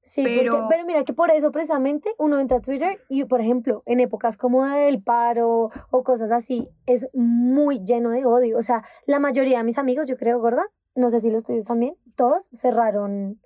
Sí, 0.02 0.24
Pero- 0.24 0.52
porque, 0.54 0.68
pero 0.70 0.86
mira 0.86 1.04
que 1.04 1.14
por 1.14 1.30
eso 1.30 1.52
precisamente 1.52 2.10
uno 2.18 2.40
entra 2.40 2.58
a 2.58 2.62
Twitter 2.62 3.02
y, 3.10 3.26
por 3.26 3.42
ejemplo, 3.42 3.84
en 3.86 4.00
épocas 4.00 4.38
como 4.38 4.66
el 4.66 5.02
paro 5.04 5.70
o 5.92 6.04
cosas 6.04 6.32
así, 6.32 6.70
es 6.86 7.08
muy 7.14 7.84
lleno 7.84 8.10
de 8.12 8.26
odio. 8.26 8.58
O 8.58 8.62
sea, 8.62 8.84
la 9.06 9.20
mayoría 9.20 9.58
de 9.60 9.64
mis 9.66 9.78
amigos, 9.78 10.08
yo 10.08 10.16
creo, 10.18 10.40
gorda, 10.40 10.66
no 10.96 11.10
sé 11.10 11.20
si 11.20 11.30
los 11.30 11.44
tuyos 11.44 11.66
también, 11.66 11.96
todos 12.16 12.50
cerraron 12.54 13.42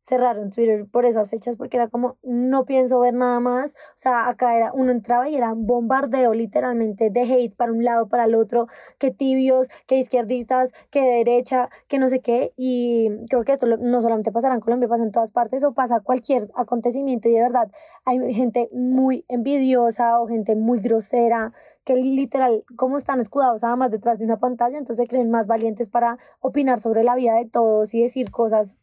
cerraron 0.00 0.50
Twitter 0.50 0.86
por 0.90 1.04
esas 1.04 1.30
fechas 1.30 1.56
porque 1.56 1.76
era 1.76 1.88
como, 1.88 2.16
no 2.22 2.64
pienso 2.64 2.98
ver 3.00 3.14
nada 3.14 3.38
más. 3.38 3.72
O 3.72 3.96
sea, 3.96 4.28
acá 4.28 4.56
era, 4.56 4.72
uno 4.72 4.90
entraba 4.90 5.28
y 5.28 5.36
era 5.36 5.52
un 5.52 5.66
bombardeo 5.66 6.34
literalmente 6.34 7.10
de 7.10 7.20
hate 7.20 7.54
para 7.54 7.72
un 7.72 7.84
lado, 7.84 8.08
para 8.08 8.24
el 8.24 8.34
otro, 8.34 8.66
que 8.98 9.10
tibios, 9.10 9.68
que 9.86 9.96
izquierdistas, 9.96 10.72
que 10.90 11.02
derecha, 11.02 11.68
que 11.86 11.98
no 11.98 12.08
sé 12.08 12.20
qué. 12.20 12.52
Y 12.56 13.10
creo 13.28 13.44
que 13.44 13.52
esto 13.52 13.66
no 13.66 14.00
solamente 14.00 14.32
pasará 14.32 14.54
en 14.54 14.60
Colombia, 14.60 14.88
pasa 14.88 15.04
en 15.04 15.12
todas 15.12 15.30
partes 15.30 15.62
o 15.64 15.72
pasa 15.72 16.00
cualquier 16.00 16.50
acontecimiento 16.54 17.28
y 17.28 17.32
de 17.32 17.42
verdad 17.42 17.70
hay 18.04 18.32
gente 18.32 18.68
muy 18.72 19.24
envidiosa 19.28 20.20
o 20.20 20.26
gente 20.26 20.56
muy 20.56 20.80
grosera 20.80 21.52
que 21.84 21.96
literal, 21.96 22.64
como 22.76 22.96
están 22.96 23.20
escudados 23.20 23.62
nada 23.62 23.76
más 23.76 23.90
detrás 23.90 24.18
de 24.18 24.24
una 24.24 24.38
pantalla, 24.38 24.78
entonces 24.78 25.04
se 25.04 25.08
creen 25.08 25.30
más 25.30 25.46
valientes 25.46 25.88
para 25.88 26.18
opinar 26.40 26.78
sobre 26.78 27.04
la 27.04 27.14
vida 27.14 27.34
de 27.34 27.46
todos 27.46 27.94
y 27.94 28.02
decir 28.02 28.30
cosas 28.30 28.78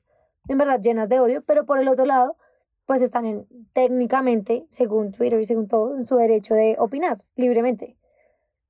en 0.48 0.58
verdad 0.58 0.82
llenas 0.82 1.10
de 1.10 1.20
odio, 1.20 1.44
pero 1.44 1.66
por 1.66 1.80
el 1.80 1.88
otro 1.88 2.06
lado, 2.06 2.38
pues 2.86 3.02
están 3.02 3.26
en, 3.26 3.48
técnicamente, 3.74 4.66
según 4.70 5.12
Twitter 5.12 5.40
y 5.40 5.46
según 5.46 5.68
todo, 5.68 5.96
en 5.96 6.06
su 6.06 6.16
derecho 6.16 6.54
de 6.54 6.76
opinar 6.80 7.18
libremente. 7.36 7.98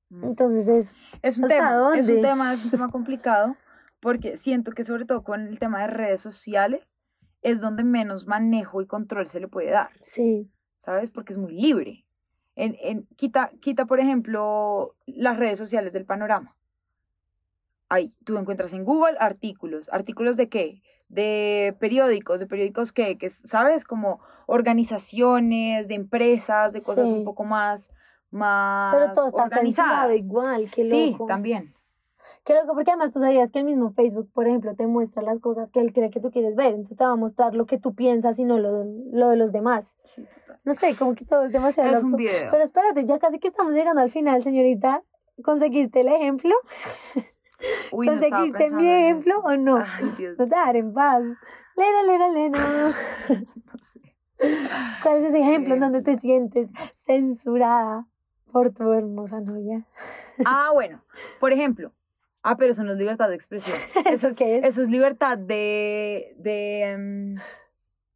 Entonces 0.10 0.68
es, 0.68 0.96
Es 1.22 1.38
un 1.38 1.46
¿Hasta 1.46 1.56
tema, 1.56 1.98
es 1.98 2.08
un 2.08 2.22
tema, 2.22 2.54
es 2.54 2.66
un 2.66 2.72
tema 2.72 2.90
complicado, 2.90 3.56
porque 4.00 4.38
siento 4.38 4.72
que 4.72 4.84
sobre 4.84 5.06
todo 5.06 5.24
con 5.24 5.48
el 5.48 5.60
tema 5.60 5.82
de 5.82 5.88
redes 5.88 6.22
sociales 6.22 6.98
es 7.42 7.62
donde 7.62 7.84
menos 7.84 8.26
manejo 8.26 8.82
y 8.82 8.88
control 8.88 9.28
se 9.28 9.40
le 9.40 9.48
puede 9.48 9.72
dar, 9.72 9.90
sí, 10.00 10.50
¿sabes? 10.78 11.12
Porque 11.12 11.34
es 11.34 11.38
muy 11.38 11.54
libre. 11.54 12.06
En, 12.56 12.76
en, 12.80 13.06
quita, 13.18 13.52
quita, 13.62 13.86
por 13.86 14.00
ejemplo, 14.00 14.96
las 15.06 15.38
redes 15.38 15.60
sociales 15.60 15.94
del 15.94 16.06
panorama. 16.06 16.56
Ahí, 17.90 18.16
tú 18.26 18.38
encuentras 18.38 18.74
en 18.74 18.84
Google 18.84 19.16
artículos. 19.20 19.90
¿Artículos 19.94 20.38
de 20.38 20.50
qué? 20.50 20.82
De 21.10 21.76
periódicos, 21.80 22.40
de 22.42 22.48
periódicos 22.48 22.92
que, 22.92 23.18
que 23.18 23.30
¿sabes? 23.30 23.86
Como 23.86 24.20
organizaciones, 24.46 25.88
de 25.88 25.96
empresas, 25.96 26.74
de 26.74 26.82
cosas 26.84 27.08
Sí. 27.08 27.14
un 27.14 27.24
poco 27.26 27.44
más, 27.46 27.92
más 28.30 28.94
pero 28.96 29.14
todo 29.14 29.28
está 29.28 29.44
organizadas. 29.44 30.26
igual, 30.26 30.70
qué 30.70 30.84
Sí, 30.84 31.12
loco. 31.12 31.26
también. 31.26 31.74
Qué 32.44 32.54
loco, 32.54 32.74
porque 32.74 32.92
además 32.92 33.12
tú 33.12 33.20
sabías 33.22 33.52
que 33.52 33.60
el 33.60 33.66
mismo 33.66 33.90
Facebook, 33.90 34.30
por 34.34 34.48
ejemplo, 34.48 34.76
te 34.76 34.86
muestra 34.86 35.22
las 35.22 35.40
cosas 35.40 35.72
que 35.72 35.80
él 35.80 35.94
cree 35.94 36.10
que 36.10 36.20
tú 36.20 36.30
quieres 36.30 36.58
ver, 36.58 36.72
entonces 36.72 36.98
te 36.98 37.06
va 37.06 37.12
a 37.12 37.16
mostrar 37.16 37.56
lo 37.56 37.66
que 37.66 37.78
tú 37.78 37.96
piensas 37.96 38.38
y 38.38 38.44
no 38.44 38.58
lo, 38.58 38.84
lo 38.84 39.30
de 39.30 39.38
los 39.38 39.54
demás. 39.54 39.96
Sí, 40.04 40.24
total. 40.24 40.60
No 40.66 40.74
sé, 40.74 40.98
como 40.98 41.16
que 41.16 41.24
todo 41.24 41.44
es 41.44 41.54
demasiado 41.54 41.90
Es 41.96 42.04
un 42.04 42.12
video. 42.12 42.50
Pero 42.52 42.64
espérate, 42.64 43.06
ya 43.06 43.18
casi 43.18 43.40
que 43.40 43.48
estamos 43.48 43.74
llegando 43.74 44.02
al 44.02 44.10
final, 44.10 44.42
señorita. 44.42 45.04
¿Conseguiste 45.42 46.02
el 46.02 46.08
ejemplo? 46.10 46.52
Uy, 47.92 48.08
no 48.08 48.14
¿Conseguiste 48.14 48.58
pensando 48.58 48.84
mi 48.84 48.90
ejemplo 48.90 49.40
o 49.44 49.56
no? 49.56 49.78
Ay, 49.78 50.06
Dios, 50.18 50.38
No 50.38 50.48
te 50.48 50.56
daré 50.56 50.80
en 50.80 50.94
paz. 50.94 51.24
Lero, 51.76 52.04
lero, 52.06 52.34
lero. 52.34 52.58
no 53.66 53.80
sé. 53.82 54.16
¿Cuál 55.02 55.18
es 55.18 55.24
ese 55.26 55.40
ejemplo 55.40 55.74
en 55.74 55.80
donde 55.80 56.02
te 56.02 56.20
sientes 56.20 56.72
censurada 56.96 58.08
por 58.52 58.72
tu 58.72 58.92
hermosa 58.92 59.42
novia? 59.42 59.86
Ah, 60.46 60.70
bueno, 60.74 61.04
por 61.40 61.52
ejemplo. 61.52 61.92
Ah, 62.44 62.56
pero 62.56 62.72
eso 62.72 62.84
no 62.84 62.94
es 62.94 62.98
libertad 62.98 63.30
de 63.30 63.36
expresión. 63.36 63.78
¿Eso 64.12 64.30
qué 64.38 64.60
es? 64.60 64.66
Eso 64.66 64.82
es 64.82 64.90
libertad 64.90 65.38
de, 65.38 66.36
de, 66.38 66.84
em, 66.84 67.36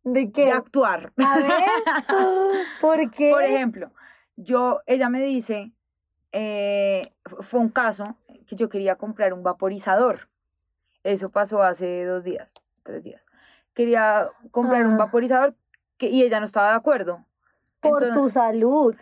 ¿De 0.03 0.31
qué? 0.31 0.45
de 0.45 0.51
actuar. 0.51 1.11
A 1.17 1.37
ver, 1.37 1.47
¿por 2.81 3.11
qué? 3.11 3.31
Por 3.31 3.43
ejemplo, 3.43 3.91
yo, 4.37 4.81
ella 4.85 5.09
me 5.09 5.21
dice, 5.21 5.73
eh, 6.31 7.11
fue 7.41 7.59
un 7.59 7.69
caso 7.69 8.15
que 8.47 8.55
yo 8.55 8.69
quería 8.69 8.95
comprar 8.95 9.33
un 9.33 9.43
vaporizador. 9.43 10.29
Eso 11.03 11.29
pasó 11.29 11.63
hace 11.63 12.05
dos 12.05 12.23
días, 12.23 12.63
tres 12.83 13.03
días. 13.03 13.21
Quería 13.73 14.29
comprar 14.51 14.85
un 14.85 14.93
Ah. 14.93 15.05
vaporizador 15.05 15.55
que, 15.97 16.07
y 16.07 16.23
ella 16.23 16.39
no 16.39 16.45
estaba 16.45 16.69
de 16.69 16.75
acuerdo. 16.75 17.25
por 17.79 18.03
Entonces- 18.03 18.13
tu 18.21 18.29
salud. 18.29 18.95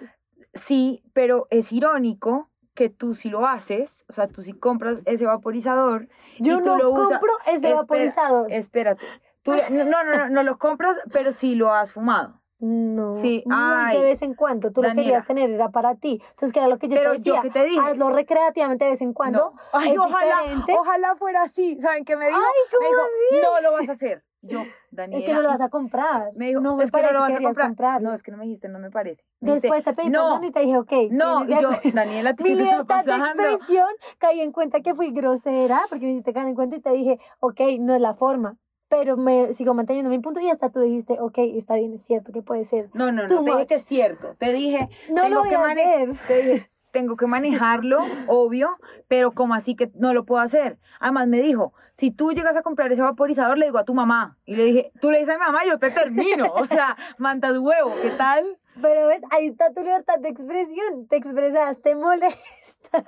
Sí, 0.53 1.03
pero 1.11 1.47
es 1.49 1.73
irónico 1.73 2.49
que 2.73 2.89
tú 2.89 3.13
si 3.13 3.29
lo 3.29 3.45
haces, 3.45 4.05
o 4.07 4.13
sea, 4.13 4.27
tú 4.29 4.41
si 4.41 4.53
compras 4.53 4.99
ese 5.03 5.25
vaporizador 5.25 6.07
Yo 6.39 6.59
y 6.59 6.63
tú 6.63 6.65
no 6.69 6.77
lo 6.77 6.91
usas. 6.91 7.19
compro 7.19 7.33
ese 7.45 7.55
Espera- 7.57 7.75
vaporizador. 7.75 8.51
Espérate. 8.53 9.05
Tú, 9.43 9.51
no, 9.69 9.83
no, 9.83 10.03
no, 10.05 10.15
no, 10.17 10.29
no 10.29 10.43
lo 10.43 10.57
compras, 10.57 10.97
pero 11.11 11.33
sí 11.33 11.55
lo 11.55 11.73
has 11.73 11.91
fumado. 11.91 12.38
No, 12.59 13.13
Sí, 13.13 13.43
ay. 13.49 13.97
de 13.97 14.03
vez 14.03 14.21
en 14.21 14.33
cuando. 14.33 14.71
Tú 14.71 14.81
lo 14.81 14.89
Daniela. 14.89 15.05
querías 15.07 15.25
tener, 15.25 15.49
era 15.49 15.69
para 15.69 15.95
ti. 15.95 16.21
Entonces, 16.29 16.51
que 16.51 16.59
era 16.59 16.67
lo 16.67 16.77
que 16.77 16.87
yo 16.89 16.95
Pero 16.97 17.11
te 17.13 17.19
yo 17.19 17.33
decía. 17.35 17.41
que 17.41 17.49
te 17.51 17.63
dije. 17.63 17.79
Hazlo 17.79 18.09
recreativamente 18.09 18.85
de 18.85 18.91
vez 18.91 19.01
en 19.01 19.13
cuando. 19.13 19.51
No. 19.51 19.53
Ay, 19.73 19.97
ojalá, 19.97 20.41
diferente. 20.43 20.75
ojalá 20.77 21.15
fuera 21.15 21.43
así. 21.43 21.79
¿Saben 21.79 22.03
qué 22.03 22.17
me 22.17 22.27
dijo? 22.27 22.37
Ay, 22.37 22.43
¿cómo 22.71 22.81
me 22.83 22.87
dijo, 22.89 23.01
así? 23.01 23.41
no 23.43 23.61
lo 23.69 23.77
vas 23.77 23.89
a 23.89 23.91
hacer. 23.93 24.23
Yo, 24.41 24.59
Daniela. 24.91 25.19
Es 25.19 25.25
que 25.29 25.33
no 25.33 25.41
lo 25.41 25.49
vas 25.49 25.59
a 25.59 25.67
comprar. 25.69 26.31
Me 26.35 26.47
dijo, 26.47 26.61
no 26.61 26.81
es 26.81 26.91
que 26.91 27.01
no 27.01 27.11
lo 27.11 27.19
vas 27.19 27.31
a 27.35 27.41
comprar. 27.41 27.67
comprarlo. 27.67 28.09
No, 28.09 28.15
es 28.15 28.23
que 28.23 28.31
no 28.31 28.37
me 28.37 28.43
dijiste, 28.45 28.69
no 28.69 28.79
me 28.79 28.89
parece. 28.89 29.23
Me 29.41 29.51
Después 29.51 29.71
dijiste, 29.83 29.91
te 29.91 29.95
pedí 29.97 30.09
no, 30.09 30.23
perdón 30.23 30.43
y 30.45 30.51
te 30.51 30.59
dije, 30.61 30.77
ok. 30.77 30.93
No, 31.11 31.43
y 31.45 31.61
yo. 31.61 31.69
Daniela, 31.93 32.33
¿qué 32.35 32.43
Mi 32.45 32.55
libertad 32.55 33.03
de 33.03 33.11
expresión, 33.15 33.87
caí 34.17 34.39
en 34.41 34.51
cuenta 34.53 34.79
que 34.81 34.95
fui 34.95 35.11
grosera, 35.11 35.79
porque 35.89 36.05
me 36.05 36.11
hiciste 36.13 36.31
caer 36.33 36.47
en 36.47 36.55
cuenta 36.55 36.77
y 36.77 36.79
te 36.79 36.91
dije, 36.91 37.19
ok, 37.39 37.59
no 37.81 37.93
es 37.95 38.01
la 38.01 38.13
forma. 38.13 38.57
Pero 38.89 39.17
me 39.17 39.53
sigo 39.53 39.73
manteniendo 39.73 40.09
mi 40.09 40.19
punto 40.19 40.39
y 40.39 40.49
hasta 40.49 40.71
tú 40.71 40.81
dijiste, 40.81 41.17
ok, 41.19 41.37
está 41.55 41.75
bien, 41.75 41.93
es 41.93 42.03
cierto 42.03 42.31
que 42.31 42.41
puede 42.41 42.63
ser. 42.63 42.89
No, 42.93 43.11
no, 43.11 43.27
no, 43.27 43.43
te 43.43 43.51
dije 43.51 43.65
que 43.67 43.75
es 43.75 43.83
cierto. 43.85 44.35
Te 44.37 44.51
dije, 44.51 44.89
No 45.09 45.21
tengo 45.23 45.35
lo 45.35 45.39
voy 45.41 45.49
que 45.49 45.55
a 45.55 45.59
mane- 45.59 45.81
hacer. 45.83 46.09
Te 46.27 46.41
dije, 46.41 46.71
tengo 46.91 47.15
que 47.15 47.27
manejarlo, 47.27 47.99
obvio, 48.27 48.67
pero 49.07 49.31
como 49.31 49.53
así 49.53 49.75
que 49.75 49.91
no 49.93 50.13
lo 50.15 50.25
puedo 50.25 50.41
hacer. 50.41 50.79
Además 50.99 51.27
me 51.27 51.39
dijo, 51.39 51.71
si 51.91 52.09
tú 52.09 52.31
llegas 52.33 52.55
a 52.57 52.63
comprar 52.63 52.91
ese 52.91 53.03
vaporizador, 53.03 53.59
le 53.59 53.65
digo 53.67 53.77
a 53.77 53.85
tu 53.85 53.93
mamá. 53.93 54.39
Y 54.45 54.55
le 54.55 54.63
dije, 54.65 54.91
tú 54.99 55.11
le 55.11 55.19
dices 55.19 55.35
a 55.35 55.37
mi 55.37 55.45
mamá, 55.45 55.59
yo 55.67 55.77
te 55.77 55.91
termino. 55.91 56.51
O 56.55 56.65
sea, 56.65 56.97
manta 57.19 57.51
de 57.51 57.59
huevo, 57.59 57.91
¿qué 58.01 58.09
tal? 58.17 58.43
Pero 58.81 59.07
ves, 59.07 59.21
ahí 59.31 59.47
está 59.47 59.71
tu 59.73 59.81
libertad 59.81 60.17
de 60.19 60.29
expresión. 60.29 61.05
Te 61.07 61.17
expresaste 61.17 61.95
molesta. 61.95 63.03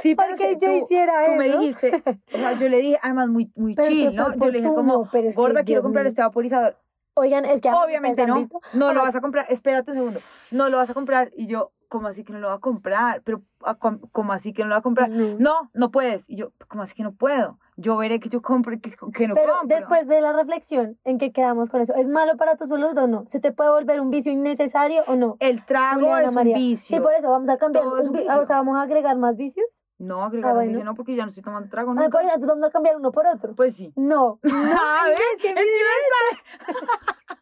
Sí, 0.00 0.16
es 0.30 0.38
que 0.38 0.52
yo 0.58 0.68
tú- 0.68 0.84
hiciera 0.84 1.26
Tú 1.26 1.32
me 1.32 1.48
eso. 1.48 1.58
dijiste, 1.58 2.02
o 2.34 2.36
sea, 2.38 2.52
yo 2.58 2.68
le 2.68 2.78
dije, 2.78 2.98
además 3.02 3.28
muy, 3.28 3.50
muy 3.56 3.74
Pero 3.74 3.88
chill, 3.88 4.14
¿no? 4.14 4.34
Yo 4.36 4.46
le 4.50 4.58
dije 4.58 4.74
como, 4.74 4.92
no, 5.04 5.08
pero 5.10 5.28
es 5.28 5.36
que, 5.36 5.40
gorda, 5.42 5.64
quiero 5.64 5.80
Dios 5.80 5.84
comprar 5.84 6.04
mío. 6.04 6.08
este 6.08 6.22
vaporizador. 6.22 6.76
Oigan, 7.14 7.44
es 7.44 7.60
que 7.60 7.70
Obviamente 7.70 8.26
no, 8.26 8.36
visto. 8.36 8.60
no 8.72 8.92
lo 8.94 9.02
vas 9.02 9.14
a 9.14 9.20
comprar, 9.20 9.44
espérate 9.50 9.90
un 9.90 9.96
segundo, 9.98 10.20
no 10.50 10.68
lo 10.70 10.78
vas 10.78 10.88
a 10.90 10.94
comprar. 10.94 11.30
Y 11.36 11.46
yo, 11.46 11.72
¿cómo 11.92 12.08
así 12.08 12.24
que 12.24 12.32
no 12.32 12.38
lo 12.38 12.48
va 12.48 12.54
a 12.54 12.58
comprar? 12.58 13.20
Pero, 13.22 13.42
ah, 13.66 13.76
¿cómo 14.12 14.32
así 14.32 14.54
que 14.54 14.62
no 14.62 14.70
lo 14.70 14.74
va 14.76 14.78
a 14.78 14.82
comprar? 14.82 15.10
No. 15.10 15.36
No, 15.38 15.70
no 15.74 15.90
puedes. 15.90 16.26
Y 16.30 16.36
yo, 16.36 16.52
¿cómo 16.66 16.82
así 16.82 16.94
que 16.94 17.02
no 17.02 17.12
puedo? 17.12 17.58
Yo 17.76 17.98
veré 17.98 18.18
que 18.18 18.30
yo 18.30 18.40
compre, 18.40 18.80
que, 18.80 18.90
que 19.14 19.28
no 19.28 19.34
Pero 19.34 19.58
compro. 19.58 19.76
después 19.76 20.08
de 20.08 20.22
la 20.22 20.32
reflexión, 20.32 20.98
¿en 21.04 21.18
qué 21.18 21.32
quedamos 21.32 21.68
con 21.68 21.82
eso? 21.82 21.94
¿Es 21.94 22.08
malo 22.08 22.38
para 22.38 22.56
tu 22.56 22.64
salud 22.66 22.96
o 22.96 23.06
no? 23.08 23.24
¿Se 23.26 23.40
te 23.40 23.52
puede 23.52 23.68
volver 23.70 24.00
un 24.00 24.08
vicio 24.08 24.32
innecesario 24.32 25.04
o 25.06 25.16
no? 25.16 25.36
El 25.38 25.64
trago 25.66 26.00
Juliana 26.00 26.22
es 26.24 26.32
María. 26.32 26.54
un 26.56 26.60
vicio. 26.62 26.96
Sí, 26.96 27.02
por 27.02 27.12
eso 27.12 27.28
vamos 27.30 27.48
a 27.50 27.58
cambiar. 27.58 27.86
Un 27.86 27.92
un 27.92 28.12
vi- 28.12 28.20
vicio. 28.20 28.40
O 28.40 28.44
sea, 28.46 28.56
vamos 28.56 28.76
a 28.78 28.82
agregar 28.82 29.16
más 29.18 29.36
vicios. 29.36 29.84
No, 29.98 30.24
agregar 30.24 30.50
Ah, 30.50 30.52
un 30.54 30.56
bueno. 30.60 30.68
vicio 30.70 30.84
no, 30.84 30.94
porque 30.94 31.14
ya 31.14 31.24
no 31.24 31.28
estoy 31.28 31.42
tomando 31.44 31.68
trago, 31.68 31.90
Ah, 31.90 31.94
nunca. 31.94 32.08
por 32.10 32.20
eso, 32.22 32.30
entonces 32.34 32.48
vamos 32.48 32.64
a 32.64 32.70
cambiar 32.70 32.96
uno 32.96 33.12
por 33.12 33.26
otro. 33.26 33.54
Pues 33.54 33.76
sí. 33.76 33.92
No. 33.96 34.38
No, 34.42 34.56
A 34.56 35.04
ver, 35.08 35.18
es 35.36 35.42
que 35.42 35.48
es 35.48 35.54
que 35.54 35.60
me 35.60 35.60
está... 35.60 37.36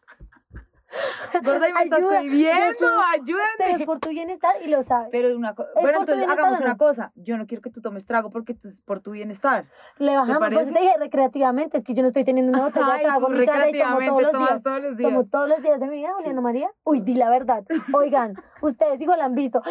Gorda, 1.43 1.69
y 1.69 1.73
me 1.73 1.83
estás 1.83 1.99
Ayuda, 1.99 2.21
sé, 2.21 2.27
ayúdame. 3.13 3.47
Pero 3.57 3.75
es 3.77 3.83
por 3.83 3.99
tu 3.99 4.09
bienestar 4.09 4.55
y 4.63 4.67
lo 4.69 4.81
sabes. 4.81 5.09
Pero 5.11 5.35
una 5.35 5.49
¿Es 5.51 5.55
bueno, 5.81 5.99
entonces 5.99 6.27
hagamos 6.27 6.59
no? 6.59 6.65
una 6.65 6.77
cosa. 6.77 7.11
Yo 7.15 7.37
no 7.37 7.47
quiero 7.47 7.61
que 7.61 7.69
tú 7.69 7.81
tomes 7.81 8.05
trago 8.05 8.29
porque 8.29 8.55
es 8.63 8.81
por 8.81 8.99
tu 8.99 9.11
bienestar. 9.11 9.65
Le 9.97 10.15
bajamos, 10.15 10.49
por 10.49 10.61
eso 10.61 10.73
te 10.73 10.79
dije 10.81 10.95
recreativamente, 10.99 11.77
es 11.77 11.83
que 11.83 11.93
yo 11.93 12.01
no 12.01 12.07
estoy 12.07 12.23
teniendo 12.23 12.51
una 12.51 12.65
botella 12.67 12.93
de 12.97 13.03
trago 13.03 13.31
en 13.33 13.39
mi 13.39 13.45
casa 13.45 13.69
y 13.69 13.79
tomo 13.79 13.99
todos 14.05 14.21
los 14.21 14.31
tomas 14.31 14.49
días. 14.49 14.63
todos 14.63 14.81
los 14.81 14.97
Tomo 14.97 15.19
días. 15.21 15.31
todos 15.31 15.49
los 15.49 15.61
días 15.61 15.79
de 15.79 15.87
mi 15.87 15.95
vida, 15.97 16.09
Juliana 16.13 16.41
María. 16.41 16.71
Uy, 16.83 17.01
di 17.01 17.15
la 17.15 17.29
verdad. 17.29 17.63
Oigan, 17.93 18.33
ustedes 18.61 19.01
igual 19.01 19.19
la 19.19 19.25
han 19.25 19.35
visto. 19.35 19.61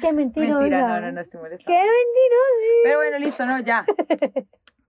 Qué 0.00 0.12
mentirosa. 0.12 0.58
Mentira, 0.60 0.88
no, 0.88 1.00
no, 1.06 1.12
no 1.12 1.20
estoy 1.20 1.38
Qué 1.38 1.42
molestando. 1.42 1.78
mentirosa. 1.80 2.80
Pero 2.84 2.98
bueno, 2.98 3.18
listo, 3.18 3.44
no, 3.46 3.58
ya. 3.60 3.84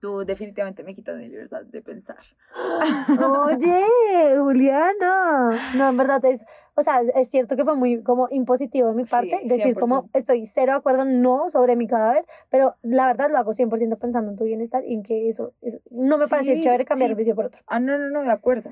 Tú 0.01 0.25
definitivamente 0.25 0.83
me 0.83 0.95
quitas 0.95 1.15
mi 1.15 1.27
libertad 1.29 1.61
de 1.63 1.79
pensar. 1.83 2.17
Oye, 3.45 4.35
Juliana. 4.37 5.59
No, 5.75 5.89
en 5.89 5.97
verdad 5.97 6.25
es, 6.25 6.43
o 6.75 6.81
sea, 6.81 7.01
es, 7.01 7.09
es 7.15 7.29
cierto 7.29 7.55
que 7.55 7.63
fue 7.63 7.75
muy 7.75 8.01
como 8.01 8.27
impositivo 8.31 8.87
de 8.89 8.95
mi 8.95 9.05
Sí, 9.05 9.11
parte 9.11 9.39
decir 9.43 9.75
100%. 9.75 9.79
como 9.79 10.09
estoy 10.13 10.43
cero 10.45 10.71
de 10.73 10.77
acuerdo, 10.79 11.05
no 11.05 11.49
sobre 11.49 11.75
mi 11.75 11.85
cadáver, 11.87 12.25
pero 12.49 12.75
la 12.81 13.07
verdad 13.07 13.29
lo 13.29 13.37
hago 13.37 13.51
100% 13.53 13.97
pensando 13.99 14.31
en 14.31 14.37
tu 14.37 14.43
bienestar 14.45 14.83
y 14.85 14.95
en 14.95 15.03
que 15.03 15.27
eso, 15.27 15.53
eso- 15.61 15.79
no 15.91 16.17
me 16.17 16.25
Sí, 16.25 16.29
parecía 16.31 16.59
chévere 16.59 16.83
cambiar 16.85 17.09
sí. 17.09 17.11
el 17.11 17.17
vicio 17.17 17.35
por 17.35 17.45
otro. 17.45 17.61
Ah, 17.67 17.79
no, 17.79 17.97
no, 17.99 18.09
no, 18.09 18.23
de 18.23 18.31
acuerdo. 18.31 18.71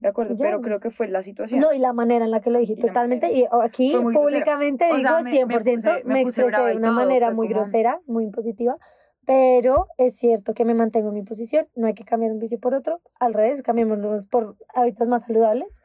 De 0.00 0.08
acuerdo, 0.08 0.34
Ya. 0.34 0.44
pero 0.44 0.60
creo 0.60 0.80
que 0.80 0.90
fue 0.90 1.08
la 1.08 1.22
situación. 1.22 1.60
No, 1.60 1.72
y 1.72 1.78
la 1.78 1.92
manera 1.92 2.24
en 2.24 2.30
la 2.30 2.40
que 2.40 2.50
lo 2.50 2.58
dije, 2.58 2.74
Y 2.74 2.78
totalmente. 2.78 3.32
Y 3.32 3.46
aquí 3.62 3.92
grosera. 3.92 4.18
públicamente 4.20 4.84
O 4.90 4.96
digo 4.96 5.08
sea, 5.08 5.18
me- 5.22 5.24
me 5.24 5.30
100%, 5.36 5.82
puse- 5.82 6.04
me, 6.04 6.14
me 6.14 6.20
expresé 6.22 6.62
de 6.62 6.76
una 6.76 6.88
todo, 6.88 6.96
manera 6.96 7.30
muy 7.32 7.48
como- 7.48 7.60
grosera, 7.60 8.00
muy 8.06 8.24
impositiva. 8.24 8.76
Pero 9.26 9.88
es 9.96 10.16
cierto 10.16 10.54
que 10.54 10.64
me 10.64 10.74
mantengo 10.74 11.08
en 11.08 11.14
mi 11.14 11.22
posición, 11.22 11.66
no 11.76 11.86
hay 11.86 11.94
que 11.94 12.04
cambiar 12.04 12.32
un 12.32 12.38
vicio 12.38 12.58
por 12.60 12.74
otro, 12.74 13.00
al 13.18 13.32
revés, 13.34 13.62
cambiémoslos 13.62 14.26
por 14.26 14.56
hábitos 14.74 15.08
más 15.08 15.22
saludables, 15.22 15.80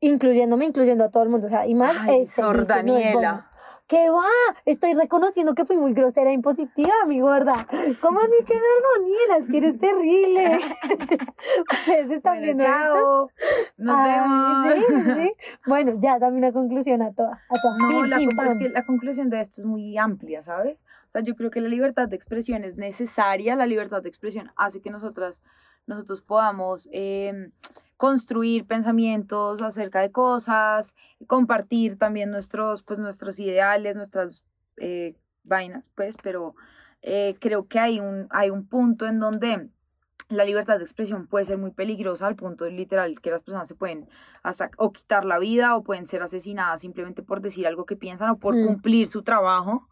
incluyéndome, 0.00 0.64
incluyendo 0.66 1.04
a 1.04 1.10
todo 1.10 1.22
el 1.22 1.28
mundo, 1.28 1.46
o 1.46 1.50
sea, 1.50 1.66
y 1.66 1.74
más 1.74 1.96
Ay, 2.00 2.22
este 2.22 2.40
Sor 2.42 2.58
vicio, 2.60 2.74
no 2.74 2.96
es 2.96 3.04
Daniela. 3.04 3.12
bueno. 3.12 3.44
¿Qué 3.86 4.08
va? 4.08 4.24
Estoy 4.64 4.94
reconociendo 4.94 5.54
que 5.54 5.66
fui 5.66 5.76
muy 5.76 5.92
grosera 5.92 6.30
e 6.30 6.32
impositiva, 6.32 6.92
mi 7.06 7.20
gorda. 7.20 7.66
¿Cómo 8.00 8.18
así 8.18 8.44
que 8.46 8.54
Daniela? 8.54 9.36
Es 9.40 9.50
que 9.50 9.56
eres 9.58 9.78
terrible. 9.78 10.58
Ustedes 11.70 12.10
están 12.10 12.38
Bueno, 12.38 12.44
viendo 12.44 12.64
chao. 12.64 13.30
Nos 13.76 13.96
Ay, 13.98 14.80
vemos. 14.80 15.14
sí, 15.16 15.22
sí. 15.22 15.34
Bueno, 15.66 15.92
ya, 15.98 16.18
dame 16.18 16.38
una 16.38 16.52
conclusión 16.52 17.02
a 17.02 17.12
toda. 17.12 17.42
A 17.50 17.60
toda. 17.60 17.76
No, 17.78 17.88
Pim, 17.90 18.04
la, 18.06 18.16
pim, 18.16 18.30
con- 18.30 18.46
es 18.46 18.52
pam. 18.52 18.58
que 18.58 18.68
la 18.70 18.86
conclusión 18.86 19.28
de 19.28 19.40
esto 19.40 19.60
es 19.60 19.66
muy 19.66 19.98
amplia, 19.98 20.42
¿sabes? 20.42 20.86
O 21.06 21.10
sea, 21.10 21.20
yo 21.22 21.36
creo 21.36 21.50
que 21.50 21.60
la 21.60 21.68
libertad 21.68 22.08
de 22.08 22.16
expresión 22.16 22.64
es 22.64 22.76
necesaria, 22.78 23.54
la 23.54 23.66
libertad 23.66 24.02
de 24.02 24.08
expresión 24.08 24.50
hace 24.56 24.80
que 24.80 24.88
nosotras, 24.90 25.42
nosotros 25.86 26.22
podamos 26.22 26.88
eh, 26.92 27.50
construir 27.96 28.66
pensamientos 28.66 29.62
acerca 29.62 30.00
de 30.00 30.10
cosas, 30.10 30.94
compartir 31.26 31.96
también 31.96 32.30
nuestros, 32.30 32.82
pues, 32.82 32.98
nuestros 32.98 33.38
ideales, 33.38 33.96
nuestras 33.96 34.44
eh, 34.76 35.14
vainas, 35.44 35.90
pues, 35.94 36.16
pero 36.22 36.54
eh, 37.02 37.36
creo 37.40 37.66
que 37.68 37.78
hay 37.78 38.00
un, 38.00 38.26
hay 38.30 38.50
un 38.50 38.66
punto 38.66 39.06
en 39.06 39.20
donde 39.20 39.68
la 40.30 40.44
libertad 40.44 40.78
de 40.78 40.84
expresión 40.84 41.26
puede 41.26 41.44
ser 41.44 41.58
muy 41.58 41.70
peligrosa 41.70 42.26
al 42.26 42.34
punto 42.34 42.66
literal 42.66 43.20
que 43.20 43.30
las 43.30 43.42
personas 43.42 43.68
se 43.68 43.74
pueden 43.74 44.08
hasta 44.42 44.70
o 44.78 44.90
quitar 44.90 45.24
la 45.26 45.38
vida 45.38 45.76
o 45.76 45.82
pueden 45.84 46.06
ser 46.06 46.22
asesinadas 46.22 46.80
simplemente 46.80 47.22
por 47.22 47.42
decir 47.42 47.66
algo 47.66 47.84
que 47.84 47.94
piensan 47.94 48.30
o 48.30 48.38
por 48.38 48.56
Mm. 48.56 48.66
cumplir 48.66 49.06
su 49.06 49.22
trabajo. 49.22 49.86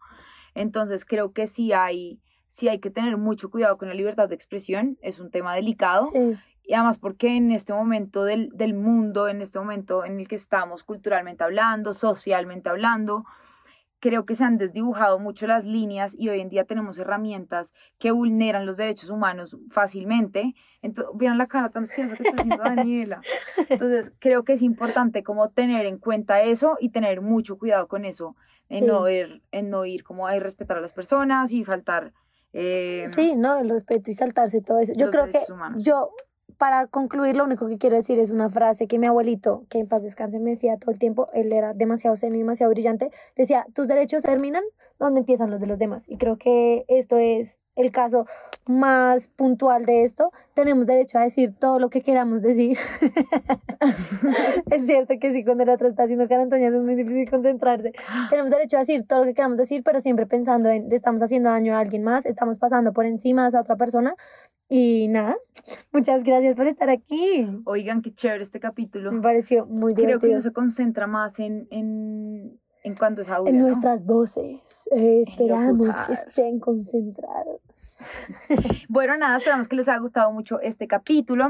Entonces 0.55 1.05
creo 1.05 1.33
que 1.33 1.45
sí 1.45 1.71
hay, 1.71 2.19
sí 2.47 2.67
hay 2.67 2.79
que 2.79 2.89
tener 2.89 3.17
mucho 3.17 3.49
cuidado 3.51 3.77
con 3.77 3.87
la 3.89 3.93
libertad 3.93 4.27
de 4.27 4.35
expresión, 4.35 4.97
es 5.01 5.19
un 5.19 5.29
tema 5.29 5.53
delicado 5.53 6.07
Sí. 6.11 6.35
Y 6.65 6.73
además 6.73 6.97
porque 6.99 7.35
en 7.37 7.51
este 7.51 7.73
momento 7.73 8.23
del, 8.23 8.49
del 8.49 8.73
mundo, 8.73 9.27
en 9.27 9.41
este 9.41 9.59
momento 9.59 10.05
en 10.05 10.19
el 10.19 10.27
que 10.27 10.35
estamos 10.35 10.83
culturalmente 10.83 11.43
hablando, 11.43 11.93
socialmente 11.93 12.69
hablando, 12.69 13.25
creo 13.99 14.25
que 14.25 14.35
se 14.35 14.43
han 14.43 14.57
desdibujado 14.57 15.17
mucho 15.17 15.47
las 15.47 15.65
líneas 15.65 16.13
y 16.17 16.27
hoy 16.27 16.41
en 16.41 16.49
día 16.49 16.65
tenemos 16.65 16.97
herramientas 16.97 17.71
que 17.99 18.11
vulneran 18.11 18.65
los 18.65 18.75
derechos 18.75 19.09
humanos 19.09 19.55
fácilmente. 19.69 20.55
Entonces, 20.81 21.13
vieron 21.15 21.37
la 21.37 21.47
cara 21.47 21.69
tan 21.69 21.83
asquerosa 21.83 22.17
que 22.17 22.23
está 22.23 22.41
haciendo 22.41 22.61
Daniela. 22.63 23.21
Entonces, 23.69 24.11
creo 24.19 24.43
que 24.43 24.53
es 24.53 24.61
importante 24.61 25.23
como 25.23 25.49
tener 25.51 25.85
en 25.85 25.97
cuenta 25.99 26.41
eso 26.41 26.75
y 26.81 26.89
tener 26.89 27.21
mucho 27.21 27.57
cuidado 27.57 27.87
con 27.87 28.03
eso, 28.03 28.35
en, 28.67 28.79
Sí. 28.79 28.85
no, 28.85 29.07
ir, 29.09 29.41
en 29.51 29.69
no 29.69 29.85
ir 29.85 30.03
como 30.03 30.27
a 30.27 30.37
respetar 30.37 30.77
a 30.77 30.81
las 30.81 30.91
personas 30.91 31.53
y 31.53 31.63
faltar... 31.63 32.11
eh, 32.51 33.05
Sí, 33.07 33.37
no, 33.37 33.57
el 33.57 33.69
respeto 33.69 34.11
y 34.11 34.13
saltarse 34.15 34.61
todo 34.61 34.79
eso. 34.79 34.91
Yo 34.97 35.09
creo 35.11 35.29
que 35.29 35.39
humanos. 35.49 35.81
yo, 35.81 36.11
para 36.57 36.87
concluir, 36.87 37.35
lo 37.35 37.43
único 37.43 37.67
que 37.67 37.77
quiero 37.77 37.95
decir 37.95 38.19
es 38.19 38.31
una 38.31 38.49
frase 38.49 38.87
que 38.87 38.99
mi 38.99 39.07
abuelito, 39.07 39.65
que 39.69 39.79
en 39.79 39.87
paz 39.87 40.03
descanse, 40.03 40.39
me 40.39 40.51
decía 40.51 40.77
todo 40.77 40.91
el 40.91 40.99
tiempo, 40.99 41.27
él 41.33 41.51
era 41.51 41.73
demasiado 41.73 42.15
y 42.21 42.29
demasiado 42.29 42.71
brillante, 42.71 43.11
decía, 43.35 43.65
tus 43.73 43.87
derechos 43.87 44.23
terminan 44.23 44.63
donde 45.05 45.21
empiezan 45.21 45.51
los 45.51 45.59
de 45.59 45.67
los 45.67 45.79
demás. 45.79 46.07
Y 46.07 46.17
creo 46.17 46.37
que 46.37 46.85
esto 46.87 47.17
es 47.17 47.61
el 47.75 47.91
caso 47.91 48.25
más 48.65 49.27
puntual 49.27 49.85
de 49.85 50.03
esto. 50.03 50.31
Tenemos 50.53 50.85
derecho 50.85 51.17
a 51.17 51.21
decir 51.21 51.53
todo 51.57 51.79
lo 51.79 51.89
que 51.89 52.01
queramos 52.01 52.41
decir. 52.41 52.77
es 54.71 54.85
cierto 54.85 55.15
que 55.19 55.31
sí, 55.31 55.43
cuando 55.43 55.65
la 55.65 55.73
otra 55.73 55.87
está 55.87 56.03
haciendo 56.03 56.27
cara 56.27 56.43
Antonia 56.43 56.67
es 56.67 56.73
muy 56.73 56.95
difícil 56.95 57.29
concentrarse. 57.29 57.93
Tenemos 58.29 58.51
derecho 58.51 58.77
a 58.77 58.81
decir 58.81 59.05
todo 59.07 59.19
lo 59.19 59.25
que 59.25 59.33
queramos 59.33 59.57
decir, 59.57 59.83
pero 59.83 59.99
siempre 59.99 60.25
pensando 60.25 60.69
en, 60.69 60.89
le 60.89 60.95
estamos 60.95 61.21
haciendo 61.21 61.49
daño 61.49 61.75
a 61.75 61.79
alguien 61.79 62.03
más, 62.03 62.25
estamos 62.25 62.57
pasando 62.59 62.93
por 62.93 63.05
encima 63.05 63.43
de 63.43 63.49
esa 63.49 63.61
otra 63.61 63.75
persona. 63.75 64.15
Y 64.69 65.07
nada, 65.09 65.35
muchas 65.91 66.23
gracias 66.23 66.55
por 66.55 66.67
estar 66.67 66.89
aquí. 66.89 67.47
Oigan, 67.65 68.01
qué 68.01 68.11
chévere 68.13 68.41
este 68.41 68.59
capítulo. 68.59 69.11
Me 69.11 69.21
pareció 69.21 69.65
muy 69.65 69.93
Creo 69.93 70.05
que 70.05 70.07
divertido. 70.07 70.31
uno 70.31 70.41
se 70.41 70.51
concentra 70.51 71.05
más 71.05 71.39
en, 71.39 71.67
en, 71.69 72.59
en 72.83 72.95
cuanto 72.95 73.21
es 73.21 73.29
audio. 73.29 73.49
en 73.49 73.59
¿no? 73.59 73.67
nuestras 73.67 74.05
voces. 74.05 74.87
Eh, 74.91 75.21
esperamos 75.21 76.01
que 76.01 76.13
estén 76.13 76.59
concentrados. 76.59 77.61
Bueno, 78.89 79.17
nada, 79.17 79.37
esperamos 79.37 79.67
que 79.67 79.75
les 79.77 79.87
haya 79.87 79.99
gustado 79.99 80.31
mucho 80.31 80.59
este 80.59 80.87
capítulo. 80.87 81.49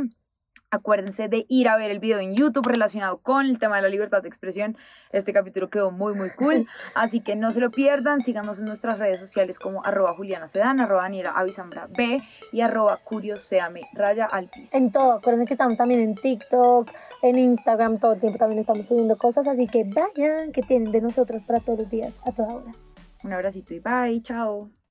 Acuérdense 0.74 1.28
de 1.28 1.46
ir 1.50 1.70
a 1.70 1.78
ver 1.78 1.92
el 1.92 2.00
video 2.00 2.18
en 2.18 2.34
YouTube 2.34 2.68
relacionado 2.68 3.20
con 3.20 3.46
el 3.46 3.60
tema 3.60 3.76
de 3.76 3.84
la 3.84 3.90
libertad 3.90 4.24
de 4.24 4.28
expresión. 4.28 4.76
Este 5.12 5.32
capítulo 5.32 5.70
quedó 5.70 5.92
muy, 5.92 6.16
muy 6.16 6.32
cool. 6.32 6.66
Así 6.96 7.20
que 7.20 7.36
no 7.36 7.52
se 7.52 7.60
lo 7.60 7.70
pierdan. 7.70 8.22
Síganos 8.22 8.58
en 8.58 8.66
nuestras 8.66 8.98
redes 8.98 9.20
sociales 9.20 9.60
como 9.60 9.86
arroba 9.86 10.16
Juliana 10.16 10.48
Sedan, 10.48 10.80
arroba 10.80 11.04
Daniela 11.04 11.30
Avisambra 11.30 11.88
B 11.96 12.24
y 12.52 12.62
arroba 12.62 12.98
Curioseame 12.98 13.82
raya 13.94 14.26
al 14.26 14.50
piso. 14.50 14.76
En 14.76 14.92
todo, 14.92 15.12
acuérdense 15.12 15.46
que 15.46 15.54
estamos 15.54 15.78
también 15.78 16.00
en 16.00 16.16
TikTok, 16.16 16.90
en 17.22 17.38
Instagram, 17.38 18.00
todo 18.00 18.14
el 18.14 18.20
tiempo 18.20 18.40
también 18.40 18.58
estamos 18.58 18.88
subiendo 18.88 19.16
cosas, 19.16 19.46
así 19.46 19.68
que 19.68 19.84
vayan, 19.84 20.52
que 20.52 20.64
tienen 20.64 20.92
de 20.92 21.02
nosotros 21.02 21.44
para 21.44 21.60
todos 21.60 21.78
los 21.78 21.90
días, 21.92 22.20
a 22.26 22.32
toda 22.32 22.56
hora. 22.56 22.72
Un 23.24 23.32
abracito 23.32 23.76
y 23.76 23.80
bye. 23.80 24.24
Chao. 24.24 24.83